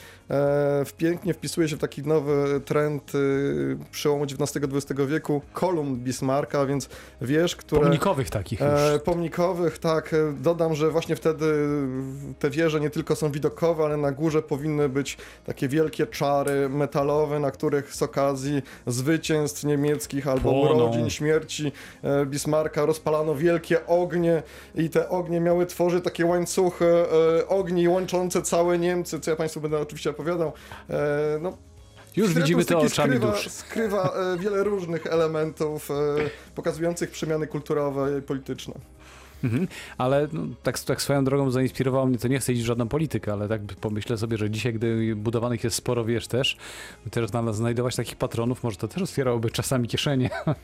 W- 0.84 0.92
pięknie 0.96 1.34
wpisuje 1.34 1.68
się 1.68 1.76
w 1.76 1.78
taki 1.78 2.02
nowy 2.02 2.60
trend 2.64 3.12
przełomu 3.90 4.24
XIX-XX 4.24 5.00
wieku 5.08 5.42
kolumn 5.52 5.96
Bismarcka, 5.96 6.60
a 6.60 6.66
więc 6.66 6.88
wież, 7.20 7.56
które... 7.56 7.85
Pomnikowych 7.86 8.30
takich 8.30 8.60
już. 8.60 8.68
E, 8.70 8.98
pomnikowych, 8.98 9.78
tak. 9.78 10.14
E, 10.14 10.32
Dodam, 10.40 10.74
że 10.74 10.90
właśnie 10.90 11.16
wtedy 11.16 11.46
te 12.38 12.50
wieże 12.50 12.80
nie 12.80 12.90
tylko 12.90 13.16
są 13.16 13.30
widokowe, 13.32 13.84
ale 13.84 13.96
na 13.96 14.12
górze 14.12 14.42
powinny 14.42 14.88
być 14.88 15.16
takie 15.44 15.68
wielkie 15.68 16.06
czary 16.06 16.68
metalowe, 16.68 17.38
na 17.40 17.50
których 17.50 17.94
z 17.94 18.02
okazji 18.02 18.62
zwycięstw 18.86 19.64
niemieckich 19.64 20.28
albo 20.28 20.50
Płoną. 20.50 20.74
urodzin, 20.74 21.10
śmierci 21.10 21.72
e, 22.02 22.26
Bismarcka 22.26 22.86
rozpalano 22.86 23.34
wielkie 23.34 23.86
ognie 23.86 24.42
i 24.74 24.90
te 24.90 25.08
ognie 25.08 25.40
miały 25.40 25.66
tworzyć 25.66 26.04
takie 26.04 26.26
łańcuchy 26.26 26.86
ogni 27.48 27.88
łączące 27.88 28.42
całe 28.42 28.78
Niemcy, 28.78 29.20
co 29.20 29.30
ja 29.30 29.36
Państwu 29.36 29.60
będę 29.60 29.78
oczywiście 29.78 30.10
opowiadał. 30.10 30.52
No, 31.40 31.56
Już 32.16 32.34
widzimy 32.34 32.64
to 32.64 32.78
oczami 32.78 32.90
skrywa, 32.90 33.32
dusz. 33.32 33.48
Skrywa 33.48 34.12
e, 34.34 34.38
wiele 34.38 34.64
różnych 34.64 35.06
elementów 35.06 35.90
e, 35.90 35.94
pokazujących 36.54 37.10
przemiany 37.10 37.46
kulturowe 37.46 38.18
i 38.18 38.22
polityczne. 38.22 38.74
Mhm. 39.44 39.68
Ale 39.98 40.28
no, 40.32 40.42
tak, 40.62 40.78
tak 40.78 41.02
swoją 41.02 41.24
drogą 41.24 41.50
zainspirowało 41.50 42.06
mnie, 42.06 42.18
to 42.18 42.28
nie 42.28 42.38
chcę 42.38 42.52
iść 42.52 42.62
w 42.62 42.66
żadną 42.66 42.88
politykę, 42.88 43.32
ale 43.32 43.48
tak 43.48 43.60
pomyślę 43.62 44.18
sobie, 44.18 44.36
że 44.36 44.50
dzisiaj, 44.50 44.72
gdy 44.72 45.16
budowanych 45.16 45.64
jest 45.64 45.76
sporo 45.76 46.04
wież 46.04 46.26
też, 46.26 46.56
też 47.10 47.30
znajdować 47.52 47.96
takich 47.96 48.16
patronów, 48.16 48.62
może 48.62 48.76
to 48.76 48.88
też 48.88 49.02
otwierałoby 49.02 49.50
czasami 49.50 49.88
kieszenie. 49.88 50.30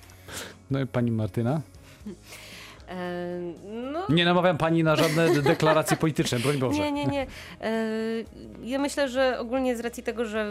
No 0.71 0.81
i 0.81 0.87
pani 0.87 1.11
Martyna? 1.11 1.61
No, 3.93 4.01
Nie 4.09 4.25
namawiam 4.25 4.59
pani 4.59 4.85
na 4.85 4.97
żadne 4.97 5.35
de- 5.35 5.43
deklaracje 5.43 5.97
polityczne, 5.97 6.39
broń 6.39 6.59
Boże. 6.59 6.79
Nie, 6.81 6.93
nie, 6.93 7.07
nie. 7.07 7.27
Ja 8.65 8.79
myślę, 8.79 9.09
że 9.09 9.39
ogólnie 9.39 9.77
z 9.77 9.81
racji 9.81 10.03
tego, 10.03 10.25
że 10.25 10.47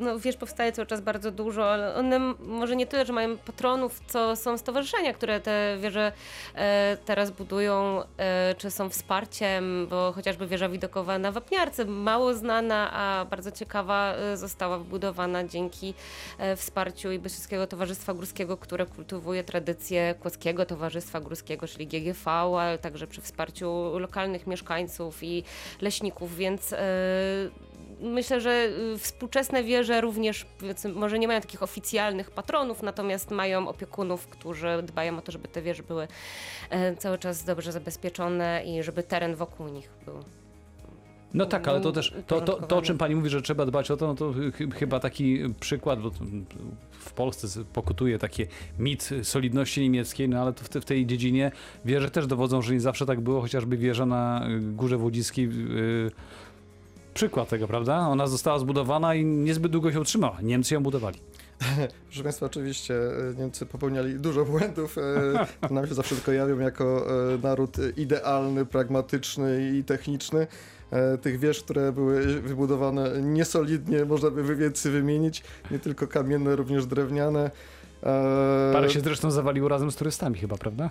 no, 0.00 0.18
wież 0.18 0.36
powstaje 0.36 0.72
cały 0.72 0.86
czas 0.86 1.00
bardzo 1.00 1.30
dużo, 1.30 1.72
ale 1.72 1.94
one 1.94 2.18
może 2.38 2.76
nie 2.76 2.86
tyle, 2.86 3.06
że 3.06 3.12
mają 3.12 3.38
patronów, 3.38 4.00
co 4.06 4.36
są 4.36 4.58
stowarzyszenia, 4.58 5.12
które 5.12 5.40
te 5.40 5.76
wieże 5.80 6.12
e, 6.54 6.96
teraz 7.04 7.30
budują, 7.30 8.02
e, 8.18 8.54
czy 8.58 8.70
są 8.70 8.88
wsparciem, 8.88 9.86
bo 9.90 10.12
chociażby 10.12 10.46
wieża 10.46 10.68
widokowa 10.68 11.18
na 11.18 11.32
Wapniarce, 11.32 11.84
mało 11.84 12.34
znana, 12.34 12.92
a 12.92 13.24
bardzo 13.30 13.52
ciekawa, 13.52 14.14
e, 14.14 14.36
została 14.36 14.78
wybudowana 14.78 15.44
dzięki 15.44 15.94
wsparciu 16.56 17.12
Ibyszyckiego 17.12 17.66
Towarzystwa 17.66 18.14
Górskiego, 18.14 18.56
które 18.56 18.86
kultywuje 18.86 19.44
tradycję 19.44 20.14
Kłodzkiego 20.20 20.66
Towarzystwa 20.66 21.20
Górskiego, 21.20 21.51
czyli 21.56 21.86
GGV, 21.86 22.30
ale 22.30 22.78
także 22.78 23.06
przy 23.06 23.20
wsparciu 23.20 23.98
lokalnych 23.98 24.46
mieszkańców 24.46 25.22
i 25.22 25.44
leśników, 25.80 26.36
więc 26.36 26.72
e, 26.72 26.78
myślę, 28.02 28.40
że 28.40 28.68
y, 28.94 28.98
współczesne 28.98 29.64
wieże 29.64 30.00
również 30.00 30.46
może 30.94 31.18
nie 31.18 31.28
mają 31.28 31.40
takich 31.40 31.62
oficjalnych 31.62 32.30
patronów, 32.30 32.82
natomiast 32.82 33.30
mają 33.30 33.68
opiekunów, 33.68 34.28
którzy 34.28 34.82
dbają 34.82 35.18
o 35.18 35.22
to, 35.22 35.32
żeby 35.32 35.48
te 35.48 35.62
wieże 35.62 35.82
były 35.82 36.08
e, 36.70 36.96
cały 36.96 37.18
czas 37.18 37.44
dobrze 37.44 37.72
zabezpieczone 37.72 38.62
i 38.64 38.82
żeby 38.82 39.02
teren 39.02 39.34
wokół 39.34 39.68
nich 39.68 39.90
był. 40.04 40.41
No 41.34 41.46
tak, 41.46 41.68
ale 41.68 41.80
to 41.80 41.92
też 41.92 42.14
to, 42.26 42.40
to, 42.40 42.52
to, 42.66 42.76
o 42.76 42.82
czym 42.82 42.98
pani 42.98 43.14
mówi, 43.14 43.30
że 43.30 43.42
trzeba 43.42 43.66
dbać 43.66 43.90
o 43.90 43.96
to, 43.96 44.06
no 44.06 44.14
to 44.14 44.32
chy- 44.58 44.70
chyba 44.70 45.00
taki 45.00 45.38
przykład, 45.60 46.00
bo 46.00 46.10
w 47.00 47.12
Polsce 47.12 47.64
pokutuje 47.72 48.18
takie 48.18 48.46
mit 48.78 49.10
solidności 49.22 49.80
niemieckiej, 49.80 50.28
no 50.28 50.40
ale 50.40 50.52
to 50.52 50.64
w, 50.64 50.68
te, 50.68 50.80
w 50.80 50.84
tej 50.84 51.06
dziedzinie 51.06 51.52
wieże 51.84 52.10
też 52.10 52.26
dowodzą, 52.26 52.62
że 52.62 52.72
nie 52.74 52.80
zawsze 52.80 53.06
tak 53.06 53.20
było, 53.20 53.40
chociażby 53.40 53.76
wieża 53.76 54.06
na 54.06 54.48
y, 54.48 54.60
Górze 54.60 54.98
Wodziskiej. 54.98 55.44
y, 55.46 56.10
Przykład 57.14 57.48
tego, 57.48 57.68
prawda? 57.68 57.98
Ona 57.98 58.26
została 58.26 58.58
zbudowana 58.58 59.14
i 59.14 59.24
niezbyt 59.24 59.72
długo 59.72 59.92
się 59.92 60.00
utrzymała. 60.00 60.38
Niemcy 60.42 60.74
ją 60.74 60.82
budowali. 60.82 61.18
Proszę 62.08 62.22
Państwa, 62.22 62.46
oczywiście 62.46 62.94
e, 62.94 63.34
Niemcy 63.38 63.66
popełniali 63.66 64.14
dużo 64.14 64.44
błędów. 64.44 64.96
to 65.68 65.74
Nam 65.74 65.86
się 65.86 65.94
zawsze 65.94 66.14
tylko 66.14 66.32
jawią 66.32 66.58
jako 66.58 67.06
naród 67.42 67.76
idealny, 67.96 68.66
pragmatyczny 68.66 69.72
i 69.78 69.84
techniczny. 69.84 70.46
E, 70.92 71.18
Tych 71.18 71.38
wież, 71.38 71.62
które 71.62 71.92
były 71.92 72.40
wybudowane 72.40 73.22
niesolidnie, 73.22 74.04
można 74.04 74.30
by 74.30 74.56
więcej 74.56 74.92
wymienić. 74.92 75.42
Nie 75.70 75.78
tylko 75.78 76.06
kamienne, 76.06 76.56
również 76.56 76.86
drewniane. 76.86 77.50
E, 78.02 78.70
Parę 78.72 78.90
się 78.90 79.00
zresztą 79.00 79.30
zawaliło 79.30 79.68
razem 79.68 79.90
z 79.90 79.96
turystami 79.96 80.38
chyba, 80.38 80.56
prawda? 80.56 80.90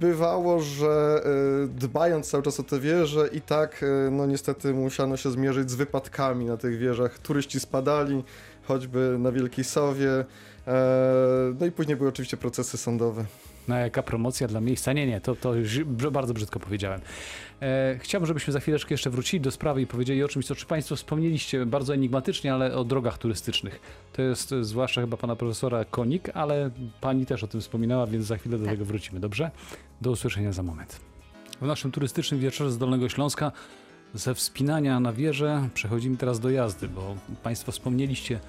Bywało, 0.00 0.60
że 0.60 1.22
e, 1.64 1.68
dbając 1.68 2.30
cały 2.30 2.42
czas 2.42 2.60
o 2.60 2.62
te 2.62 2.80
wieże 2.80 3.28
i 3.28 3.40
tak, 3.40 3.84
no 4.10 4.26
niestety 4.26 4.74
musiano 4.74 5.16
się 5.16 5.30
zmierzyć 5.30 5.70
z 5.70 5.74
wypadkami 5.74 6.44
na 6.44 6.56
tych 6.56 6.78
wieżach. 6.78 7.18
Turyści 7.18 7.60
spadali, 7.60 8.24
choćby 8.64 9.16
na 9.18 9.32
Wielkiej 9.32 9.64
Sowie. 9.64 10.24
No 11.60 11.66
i 11.66 11.70
później 11.70 11.96
były 11.96 12.08
oczywiście 12.08 12.36
procesy 12.36 12.76
sądowe. 12.78 13.24
No 13.68 13.76
jaka 13.76 14.02
promocja 14.02 14.48
dla 14.48 14.60
miejsca? 14.60 14.92
Nie, 14.92 15.06
nie, 15.06 15.20
to, 15.20 15.36
to 15.36 15.54
już 15.54 15.84
bardzo 15.84 16.34
brzydko 16.34 16.60
powiedziałem. 16.60 17.00
E, 17.62 17.98
chciałbym, 18.00 18.26
żebyśmy 18.26 18.52
za 18.52 18.60
chwileczkę 18.60 18.94
jeszcze 18.94 19.10
wrócili 19.10 19.40
do 19.40 19.50
sprawy 19.50 19.82
i 19.82 19.86
powiedzieli 19.86 20.24
o 20.24 20.28
czymś, 20.28 20.46
co 20.46 20.54
czy 20.54 20.66
Państwo 20.66 20.96
wspomnieliście 20.96 21.66
bardzo 21.66 21.94
enigmatycznie, 21.94 22.54
ale 22.54 22.74
o 22.76 22.84
drogach 22.84 23.18
turystycznych. 23.18 23.80
To 24.12 24.22
jest 24.22 24.52
e, 24.52 24.64
zwłaszcza 24.64 25.00
chyba 25.00 25.16
pana 25.16 25.36
profesora 25.36 25.84
Konik, 25.84 26.30
ale 26.34 26.70
pani 27.00 27.26
też 27.26 27.44
o 27.44 27.46
tym 27.46 27.60
wspominała, 27.60 28.06
więc 28.06 28.26
za 28.26 28.36
chwilę 28.36 28.58
do 28.58 28.64
Tak. 28.64 28.74
tego 28.74 28.84
wrócimy, 28.84 29.20
dobrze? 29.20 29.50
Do 30.00 30.10
usłyszenia 30.10 30.52
za 30.52 30.62
moment. 30.62 31.00
W 31.60 31.66
naszym 31.66 31.92
turystycznym 31.92 32.40
wieczorze 32.40 32.70
z 32.70 32.78
Dolnego 32.78 33.08
Śląska 33.08 33.52
ze 34.14 34.34
wspinania 34.34 35.00
na 35.00 35.12
wieżę 35.12 35.68
przechodzimy 35.74 36.16
teraz 36.16 36.40
do 36.40 36.50
jazdy, 36.50 36.88
bo 36.88 37.16
Państwo 37.42 37.72
wspomnieliście 37.72 38.40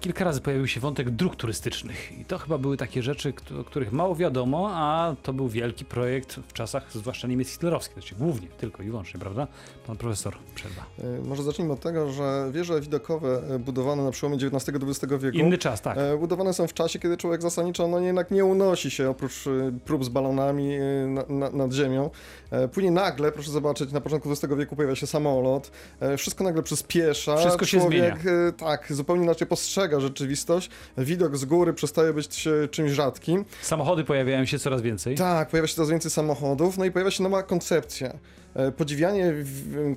kilka 0.00 0.24
razy 0.24 0.40
pojawił 0.40 0.66
się 0.66 0.80
wątek 0.80 1.10
dróg 1.10 1.36
turystycznych 1.36 2.18
i 2.20 2.24
to 2.24 2.38
chyba 2.38 2.58
były 2.58 2.76
takie 2.76 3.02
rzeczy, 3.02 3.32
o 3.60 3.64
których 3.64 3.92
mało 3.92 4.16
wiadomo, 4.16 4.70
a 4.72 5.14
to 5.22 5.32
był 5.32 5.48
wielki 5.48 5.84
projekt 5.84 6.34
w 6.48 6.52
czasach 6.52 6.92
zwłaszcza 6.92 7.28
niemiec 7.28 7.48
hitlerowskich, 7.48 7.92
znaczy 7.94 8.14
głównie, 8.14 8.48
tylko 8.48 8.82
i 8.82 8.86
wyłącznie, 8.86 9.20
prawda? 9.20 9.46
Pan 9.86 9.96
profesor 9.96 10.34
przerwa. 10.54 10.84
E, 10.98 11.28
Może 11.28 11.42
zacznijmy 11.42 11.72
od 11.72 11.80
tego, 11.80 12.12
że 12.12 12.48
wieże 12.52 12.80
widokowe 12.80 13.42
e, 13.54 13.58
budowane 13.58 14.04
na 14.04 14.10
przełomie 14.10 14.36
XIX-XX 14.38 15.14
wieku 15.22 15.36
Inny 15.38 15.58
czas, 15.58 15.80
tak. 15.82 15.98
E, 15.98 16.16
Budowane 16.18 16.54
są 16.54 16.66
w 16.66 16.74
czasie, 16.74 16.98
kiedy 16.98 17.16
człowiek 17.16 17.42
zasadniczo 17.42 17.88
no, 17.88 18.00
jednak 18.00 18.30
nie 18.30 18.44
unosi 18.44 18.90
się 18.90 19.10
oprócz 19.10 19.46
e, 19.46 19.72
prób 19.84 20.04
z 20.04 20.08
balonami 20.08 20.74
e, 20.74 20.80
na, 21.06 21.24
na, 21.28 21.50
nad 21.50 21.72
ziemią. 21.72 22.10
E, 22.50 22.68
Później 22.68 22.92
nagle, 22.92 23.32
proszę 23.32 23.50
zobaczyć, 23.50 23.92
na 23.92 24.00
początku 24.00 24.30
XX 24.30 24.54
wieku 24.54 24.76
pojawia 24.76 24.96
się 24.96 25.06
samolot, 25.06 25.70
e, 26.00 26.16
wszystko 26.16 26.44
nagle 26.44 26.62
przyspiesza. 26.62 27.36
Wszystko 27.36 27.66
się 27.66 27.78
człowiek, 27.80 28.14
e, 28.26 28.52
Tak, 28.52 28.92
zupełnie 28.92 29.24
inaczej 29.24 29.45
postrzega 29.46 30.00
rzeczywistość. 30.00 30.70
Widok 30.98 31.36
z 31.36 31.44
góry 31.44 31.72
przestaje 31.72 32.12
być 32.12 32.48
czymś 32.70 32.90
rzadkim. 32.90 33.44
Samochody 33.62 34.04
pojawiają 34.04 34.44
się 34.44 34.58
coraz 34.58 34.82
więcej. 34.82 35.16
Tak, 35.16 35.48
pojawia 35.48 35.66
się 35.68 35.74
coraz 35.74 35.90
więcej 35.90 36.10
samochodów, 36.10 36.78
no 36.78 36.84
i 36.84 36.90
pojawia 36.90 37.10
się 37.10 37.22
nowa 37.22 37.42
koncepcja. 37.42 38.18
E, 38.56 38.72
Podziwianie 38.72 39.34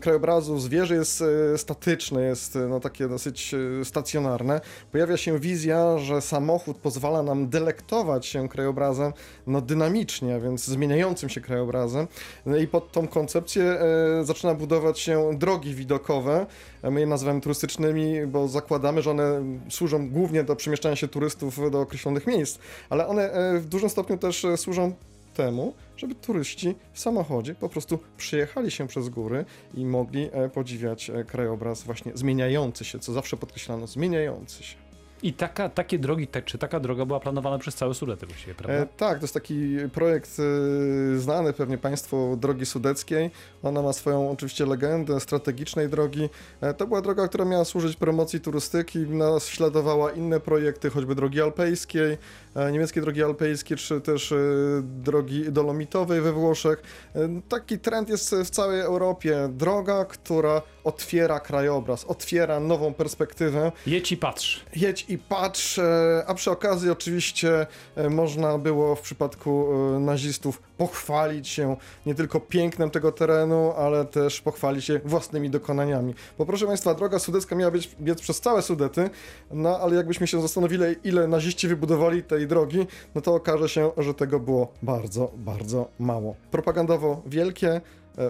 krajobrazu 0.02 0.60
z 0.60 0.68
wieży 0.68 0.96
jest 0.96 1.24
e, 1.54 1.58
statyczne, 1.58 2.22
jest 2.22 2.56
e, 2.56 2.60
no, 2.60 2.80
takie 2.80 3.08
dosyć 3.08 3.56
stacjonarne. 3.84 4.62
Pojawia 4.92 5.18
się 5.18 5.40
wizja, 5.40 5.98
że 5.98 6.22
samochód 6.22 6.78
pozwala 6.78 7.24
nam 7.24 7.50
delektować 7.50 8.26
się 8.26 8.50
krajobrazem 8.50 9.14
no, 9.48 9.62
dynamicznie, 9.62 10.40
więc 10.40 10.66
zmieniającym 10.66 11.30
się 11.30 11.42
krajobrazem. 11.42 12.08
No 12.46 12.58
i 12.58 12.68
pod 12.68 12.92
tą 12.92 13.08
koncepcję 13.08 13.80
zaczyna 14.24 14.54
budować 14.54 15.00
się 15.00 15.32
drogi 15.38 15.76
widokowe. 15.76 16.46
My 16.84 17.00
je 17.00 17.08
nazywamy 17.08 17.42
turystycznymi, 17.42 18.28
bo 18.28 18.48
zakładamy, 18.48 19.02
że 19.02 19.12
one 19.12 19.44
służą 19.70 20.10
głównie 20.10 20.44
do 20.44 20.56
przemieszczania 20.56 20.96
się 20.96 21.08
turystów 21.08 21.72
do 21.72 21.82
określonych 21.82 22.28
miejsc, 22.28 22.60
ale 22.90 23.08
one 23.08 23.32
w 23.60 23.66
dużym 23.66 23.90
stopniu 23.90 24.18
też 24.18 24.46
służą 24.56 24.94
temu, 25.40 25.74
żeby 25.98 26.16
turyści 26.16 26.76
w 26.94 27.00
samochodzie 27.00 27.56
po 27.56 27.70
prostu 27.70 28.00
przyjechali 28.18 28.72
się 28.72 28.88
przez 28.88 29.10
góry 29.10 29.46
i 29.74 29.86
mogli 29.86 30.30
e, 30.32 30.50
podziwiać 30.50 31.10
e, 31.10 31.24
krajobraz 31.24 31.84
właśnie 31.84 32.12
zmieniający 32.16 32.86
się, 32.86 33.00
co 33.00 33.14
zawsze 33.14 33.38
podkreślano, 33.38 33.88
zmieniający 33.88 34.64
się. 34.64 34.89
I 35.24 35.34
taka, 35.34 35.70
takie 35.70 36.00
drogi, 36.00 36.28
tak, 36.28 36.46
czy 36.46 36.58
taka 36.58 36.80
droga 36.80 37.06
była 37.06 37.20
planowana 37.20 37.58
przez 37.58 37.76
całe 37.76 37.94
Sudety 37.94 38.26
właściwie, 38.26 38.56
prawda? 38.56 38.78
E, 38.78 38.88
tak, 38.98 39.18
to 39.18 39.24
jest 39.24 39.34
taki 39.34 39.78
projekt 39.94 40.38
e, 40.40 41.20
znany 41.20 41.54
pewnie 41.54 41.78
Państwu 41.78 42.38
Drogi 42.42 42.66
Sudeckiej. 42.66 43.32
Ona 43.64 43.82
ma 43.82 43.94
swoją 43.94 44.32
oczywiście 44.32 44.66
legendę 44.66 45.20
strategicznej 45.20 45.90
drogi. 45.90 46.30
E, 46.62 46.74
to 46.74 46.88
była 46.88 47.02
droga, 47.02 47.28
która 47.28 47.46
miała 47.46 47.66
służyć 47.66 47.96
promocji 47.96 48.40
turystyki, 48.40 49.00
naśladowała 49.00 50.12
inne 50.12 50.40
projekty, 50.40 50.90
choćby 50.90 51.16
drogi 51.16 51.42
alpejskiej, 51.42 52.18
e, 52.56 52.72
niemieckie 52.72 53.02
drogi 53.02 53.24
alpejskie, 53.24 53.76
czy 53.76 54.02
też 54.02 54.32
e, 54.32 54.36
drogi 54.84 55.52
dolomitowej 55.52 56.22
we 56.22 56.34
Włoszech. 56.34 56.84
E, 57.16 57.42
taki 57.50 57.80
trend 57.80 58.10
jest 58.10 58.36
w 58.36 58.50
całej 58.50 58.82
Europie. 58.82 59.50
Droga, 59.52 60.06
która 60.06 60.62
otwiera 60.84 61.40
krajobraz, 61.40 62.06
otwiera 62.06 62.60
nową 62.60 62.94
perspektywę. 62.94 63.72
Jedź 63.88 64.12
i 64.12 64.18
patrz. 64.18 64.66
Jedź 64.76 65.09
i 65.10 65.18
patrz, 65.18 65.80
e, 65.80 66.24
a 66.28 66.34
przy 66.34 66.52
okazji 66.52 66.90
oczywiście 66.90 67.68
e, 67.96 68.10
można 68.10 68.58
było 68.58 68.96
w 68.96 69.02
przypadku 69.02 69.68
e, 69.96 70.00
nazistów 70.00 70.62
pochwalić 70.78 71.48
się 71.48 71.76
nie 72.06 72.16
tylko 72.16 72.40
pięknem 72.40 72.90
tego 72.90 73.12
terenu, 73.12 73.74
ale 73.78 74.06
też 74.06 74.42
pochwalić 74.42 74.86
się 74.86 75.00
własnymi 75.06 75.50
dokonaniami. 75.50 76.14
Bo 76.38 76.46
proszę 76.46 76.68
Państwa, 76.68 76.94
droga 76.94 77.20
sudecka 77.20 77.56
miała 77.56 77.72
być, 77.72 77.96
biec 78.02 78.22
przez 78.22 78.42
całe 78.42 78.62
Sudety, 78.62 79.10
no 79.52 79.80
ale 79.80 79.96
jakbyśmy 79.96 80.28
się 80.28 80.42
zastanowili, 80.42 80.84
ile 81.04 81.28
naziści 81.28 81.68
wybudowali 81.68 82.24
tej 82.24 82.48
drogi, 82.48 82.88
no 83.16 83.22
to 83.22 83.36
okaże 83.36 83.70
się, 83.70 83.92
że 83.98 84.14
tego 84.14 84.40
było 84.40 84.74
bardzo, 84.84 85.32
bardzo 85.36 85.88
mało. 86.00 86.36
Propagandowo 86.52 87.22
wielkie, 87.26 87.72
e, 87.72 87.82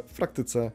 w 0.08 0.14
praktyce 0.14 0.72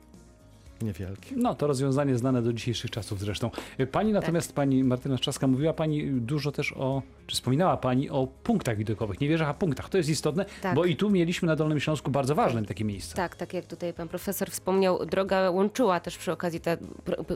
niewielkie. 0.83 1.37
No, 1.37 1.55
to 1.55 1.67
rozwiązanie 1.67 2.19
znane 2.19 2.43
do 2.43 2.53
dzisiejszych 2.53 2.91
czasów 2.91 3.21
zresztą. 3.21 3.51
Pani 3.93 4.13
natomiast, 4.13 4.53
pani 4.53 4.85
Martyna 4.85 5.19
Trzaska, 5.19 5.47
mówiła 5.47 5.73
pani 5.73 6.05
dużo 6.11 6.53
też 6.53 6.73
o, 6.73 7.03
czy 7.27 7.37
wspominała 7.37 7.77
pani 7.77 8.11
o 8.11 8.27
punktach 8.43 8.77
widokowych, 8.77 9.21
nie 9.21 9.29
wierzach, 9.29 9.49
a 9.49 9.55
punktach. 9.55 9.89
To 9.89 9.97
jest 9.97 10.09
istotne, 10.11 10.45
Tak. 10.63 10.75
bo 10.75 10.85
i 10.85 10.97
tu 10.97 11.11
mieliśmy 11.11 11.47
na 11.47 11.57
Dolnym 11.57 11.81
Śląsku 11.81 12.11
bardzo 12.11 12.35
ważne 12.35 12.65
takie 12.65 12.85
miejsca. 12.85 13.17
Tak, 13.17 13.37
tak 13.37 13.55
jak 13.55 13.67
tutaj 13.67 13.93
pan 13.93 14.09
profesor 14.09 14.51
wspomniał, 14.51 15.07
droga 15.07 15.51
łączyła 15.51 16.01
też 16.01 16.19
przy 16.19 16.33
okazji, 16.33 16.61
ta 16.61 16.77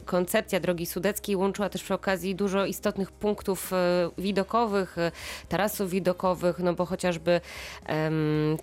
koncepcja 0.05 0.61
drogi 0.61 0.87
sudeckiej 0.87 1.37
łączyła 1.37 1.69
też 1.69 1.83
przy 1.83 1.95
okazji 1.95 2.35
dużo 2.35 2.67
istotnych 2.67 3.13
punktów 3.13 3.73
e, 3.73 4.11
widokowych, 4.19 4.99
e, 4.99 5.13
tarasów 5.49 5.91
widokowych, 5.91 6.59
no 6.59 6.75
bo 6.75 6.87
chociażby 6.87 7.41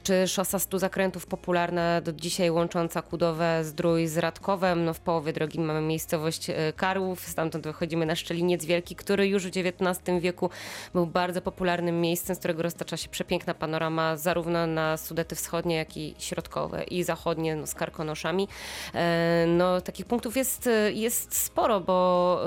czy 0.04 0.28
szosa 0.28 0.60
stu 0.60 0.80
zakrętów 0.80 1.26
popularna 1.26 2.02
do 2.02 2.14
dzisiaj 2.14 2.52
łącząca 2.52 3.02
Kudowę, 3.02 3.64
Zdrój 3.64 4.08
z 4.08 4.18
Radkowem, 4.18 4.65
No, 4.76 4.94
w 4.94 5.00
połowie 5.00 5.34
drogi 5.34 5.60
mamy 5.60 5.82
miejscowość 5.82 6.50
e, 6.50 6.74
Karłów, 6.74 7.28
stamtąd 7.28 7.64
wychodzimy 7.64 8.06
na 8.06 8.16
Szczeliniec 8.16 8.66
Wielki, 8.66 8.96
który 8.96 9.28
już 9.28 9.44
w 9.48 9.52
XIX 9.58 10.20
wieku 10.20 10.50
był 10.94 11.06
bardzo 11.06 11.42
popularnym 11.42 12.02
miejscem, 12.02 12.36
z 12.36 12.40
którego 12.40 12.64
roztacza 12.64 12.98
się 12.98 13.10
przepiękna 13.10 13.54
panorama 13.54 14.18
zarówno 14.18 14.68
na 14.68 14.98
Sudety 14.98 15.36
Wschodnie, 15.36 15.76
jak 15.76 15.98
i 15.98 16.16
środkowe 16.20 16.84
i 16.84 17.04
zachodnie 17.04 17.56
no, 17.56 17.68
z 17.68 17.74
Karkonoszami. 17.74 18.48
E, 18.94 19.46
No, 19.48 19.82
takich 19.82 20.06
punktów 20.06 20.38
jest, 20.38 20.68
e, 20.68 20.92
jest 20.92 21.36
sporo, 21.36 21.80
bo 21.80 22.40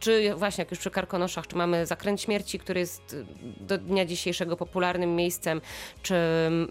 czy 0.00 0.34
właśnie 0.34 0.62
jak 0.62 0.70
już 0.70 0.80
przy 0.80 0.90
Karkonoszach, 0.90 1.46
czy 1.46 1.56
mamy 1.56 1.86
Zakręt 1.86 2.20
Śmierci, 2.20 2.58
który 2.58 2.80
jest 2.80 3.16
do 3.60 3.78
dnia 3.78 4.04
dzisiejszego 4.04 4.56
popularnym 4.56 5.16
miejscem, 5.16 5.60
czy 6.02 6.14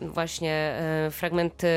właśnie 0.01 0.75
fragmenty 1.11 1.67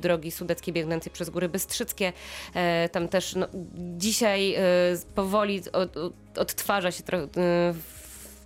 drogi 0.00 0.30
sudeckiej 0.30 0.74
biegnącej 0.74 1.12
przez 1.12 1.30
Góry 1.30 1.48
Bystrzyckie. 1.48 2.12
E, 2.54 2.88
Tam 2.88 3.08
też 3.08 3.34
no, 3.34 3.46
dzisiaj 3.96 4.54
e, 4.54 4.60
powoli 5.14 5.62
od, 5.72 5.96
od, 5.96 6.12
odtwarza 6.38 6.90
się 6.90 7.02
trochę 7.02 7.24
y, 7.24 7.28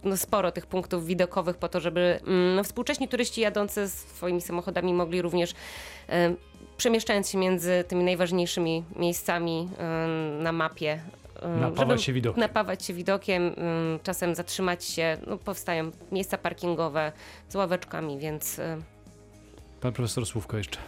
no, 0.05 0.17
sporo 0.17 0.53
tych 0.53 0.67
punktów 0.67 1.07
widokowych 1.07 1.57
po 1.57 1.69
to, 1.69 1.81
żeby 1.81 2.21
mm, 2.27 2.55
no, 2.57 2.65
współcześni 2.65 3.09
turyści 3.09 3.41
jadący 3.41 3.89
swoimi 3.89 4.41
samochodami 4.41 4.95
mogli 4.95 5.23
również 5.23 5.53
e, 6.09 6.35
przemieszczając 6.77 7.31
się 7.31 7.39
między 7.39 7.85
tymi 7.89 8.05
najważniejszymi 8.05 8.85
miejscami 8.97 9.69
e, 9.79 10.07
na 10.43 10.53
mapie. 10.53 11.01
e, 11.43 11.49
Napawać 11.49 12.03
się 12.03 12.13
widokiem. 12.13 12.41
Napawać 12.41 12.85
się 12.85 12.95
widokiem, 12.95 13.47
e, 13.49 13.53
czasem 14.03 14.35
zatrzymać 14.35 14.85
się. 14.85 15.17
No, 15.27 15.39
powstają 15.39 15.91
miejsca 16.13 16.39
parkingowe 16.39 17.13
z 17.49 17.55
ławeczkami, 17.55 18.19
więc 18.19 18.59
e, 18.59 18.77
Pan 19.81 19.93
profesor 19.93 20.27
Słówko 20.27 20.57
jeszcze. 20.57 20.79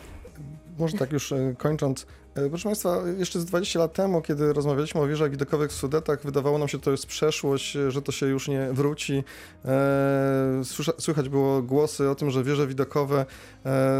Może 0.78 0.98
tak 0.98 1.12
już 1.12 1.32
e, 1.32 1.54
kończąc. 1.58 2.06
E, 2.34 2.48
Proszę 2.48 2.64
Państwa, 2.64 3.02
jeszcze 3.18 3.40
z 3.40 3.44
20 3.44 3.78
lat 3.78 3.92
temu, 3.92 4.22
kiedy 4.22 4.52
rozmawialiśmy 4.52 5.00
o 5.00 5.06
wieżach 5.06 5.30
widokowych 5.30 5.70
w 5.70 5.74
Sudetach, 5.74 6.22
wydawało 6.22 6.58
nam 6.58 6.68
się, 6.68 6.78
że 6.78 6.82
to 6.84 6.90
jest 6.90 7.06
przeszłość, 7.06 7.76
e, 7.76 7.90
że 7.90 8.02
to 8.02 8.12
się 8.12 8.26
już 8.26 8.48
nie 8.48 8.68
wróci. 8.72 9.24
E, 9.64 10.62
Słychać 10.98 11.28
było 11.28 11.62
głosy 11.62 12.10
o 12.10 12.14
tym, 12.14 12.30
że 12.30 12.44
wieże 12.44 12.66
widokowe 12.66 13.26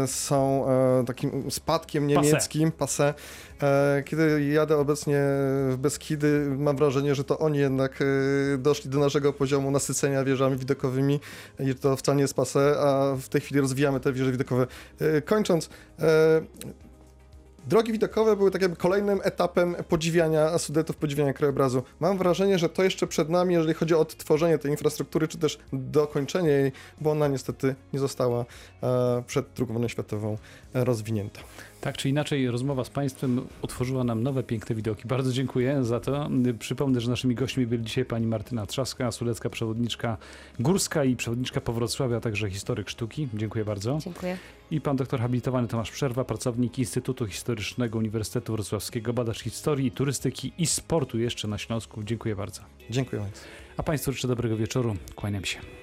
są 0.05 0.65
takim 1.07 1.51
spadkiem 1.51 2.07
niemieckim, 2.07 2.71
passé. 2.71 3.13
E, 3.61 4.03
Kiedy 4.05 4.43
jadę 4.45 4.77
obecnie 4.77 5.19
w 5.69 5.75
Beskidy, 5.77 6.55
mam 6.57 6.77
wrażenie, 6.77 7.15
że 7.15 7.23
to 7.23 7.39
oni 7.39 7.59
jednak 7.59 8.03
doszli 8.57 8.89
do 8.89 8.99
naszego 8.99 9.33
poziomu 9.33 9.71
nasycenia 9.71 10.23
wieżami 10.23 10.57
widokowymi 10.57 11.19
i 11.59 11.75
to 11.75 11.95
wcale 11.95 12.15
nie 12.15 12.21
jest 12.21 12.35
passé, 12.35 12.59
a 12.59 13.15
w 13.15 13.29
tej 13.29 13.41
chwili 13.41 13.61
rozwijamy 13.61 13.99
te 13.99 14.13
wieże 14.13 14.31
widokowe. 14.31 14.67
Kończąc, 15.25 15.69
Drogi 17.67 17.91
widokowe 17.91 18.35
były 18.35 18.51
tak 18.51 18.61
jakby 18.61 18.77
kolejnym 18.77 19.19
etapem 19.23 19.75
podziwiania 19.89 20.57
Sudetów, 20.57 20.95
podziwiania 20.95 21.33
krajobrazu. 21.33 21.83
Mam 21.99 22.17
wrażenie, 22.17 22.59
że 22.59 22.69
to 22.69 22.83
jeszcze 22.83 23.07
przed 23.07 23.29
nami, 23.29 23.53
jeżeli 23.53 23.73
chodzi 23.73 23.95
o 23.95 23.99
odtworzenie 23.99 24.57
tej 24.57 24.71
infrastruktury, 24.71 25.27
czy 25.27 25.37
też 25.37 25.59
dokończenie 25.73 26.49
jej, 26.49 26.71
bo 27.01 27.11
ona 27.11 27.27
niestety 27.27 27.75
nie 27.93 27.99
została 27.99 28.45
e, 28.83 29.23
przed 29.27 29.45
II 29.59 29.67
wojną 29.67 29.87
światową 29.87 30.37
e, 30.73 30.83
rozwinięta. 30.83 31.41
Tak 31.83 31.97
czy 31.97 32.09
inaczej, 32.09 32.51
rozmowa 32.51 32.83
z 32.83 32.89
Państwem 32.89 33.41
otworzyła 33.61 34.03
nam 34.03 34.23
nowe, 34.23 34.43
piękne 34.43 34.75
widoki. 34.75 35.07
Bardzo 35.07 35.31
dziękuję 35.31 35.83
za 35.83 35.99
to. 35.99 36.29
Przypomnę, 36.59 37.01
że 37.01 37.09
naszymi 37.09 37.35
gośćmi 37.35 37.67
byli 37.67 37.83
dzisiaj 37.83 38.05
pani 38.05 38.27
Martyna 38.27 38.65
Trzaska, 38.65 39.11
sulecka 39.11 39.49
przewodniczka 39.49 40.17
górska 40.59 41.03
i 41.03 41.15
przewodniczka 41.15 41.61
po 41.61 41.73
Wrocławiu, 41.73 42.15
a 42.15 42.19
także 42.19 42.49
historyk 42.49 42.89
sztuki. 42.89 43.27
Dziękuję 43.33 43.65
bardzo. 43.65 43.97
dziękuję. 44.01 44.37
I 44.71 44.81
pan 44.81 44.95
doktor 44.95 45.19
habilitowany 45.19 45.67
Tomasz 45.67 45.91
Przerwa, 45.91 46.23
pracownik 46.23 46.79
Instytutu 46.79 47.27
Historycznego 47.27 47.99
Uniwersytetu 47.99 48.53
Wrocławskiego, 48.53 49.13
badacz 49.13 49.41
historii, 49.41 49.91
turystyki 49.91 50.53
i 50.57 50.65
sportu 50.65 51.19
jeszcze 51.19 51.47
na 51.47 51.57
Śląsku. 51.57 52.03
Dziękuję 52.03 52.35
bardzo. 52.35 52.61
Dziękuję 52.89 53.21
bardzo. 53.21 53.41
A 53.77 53.83
Państwu 53.83 54.11
życzę 54.11 54.27
dobrego 54.27 54.57
wieczoru. 54.57 54.95
Kłaniam 55.15 55.45
się. 55.45 55.82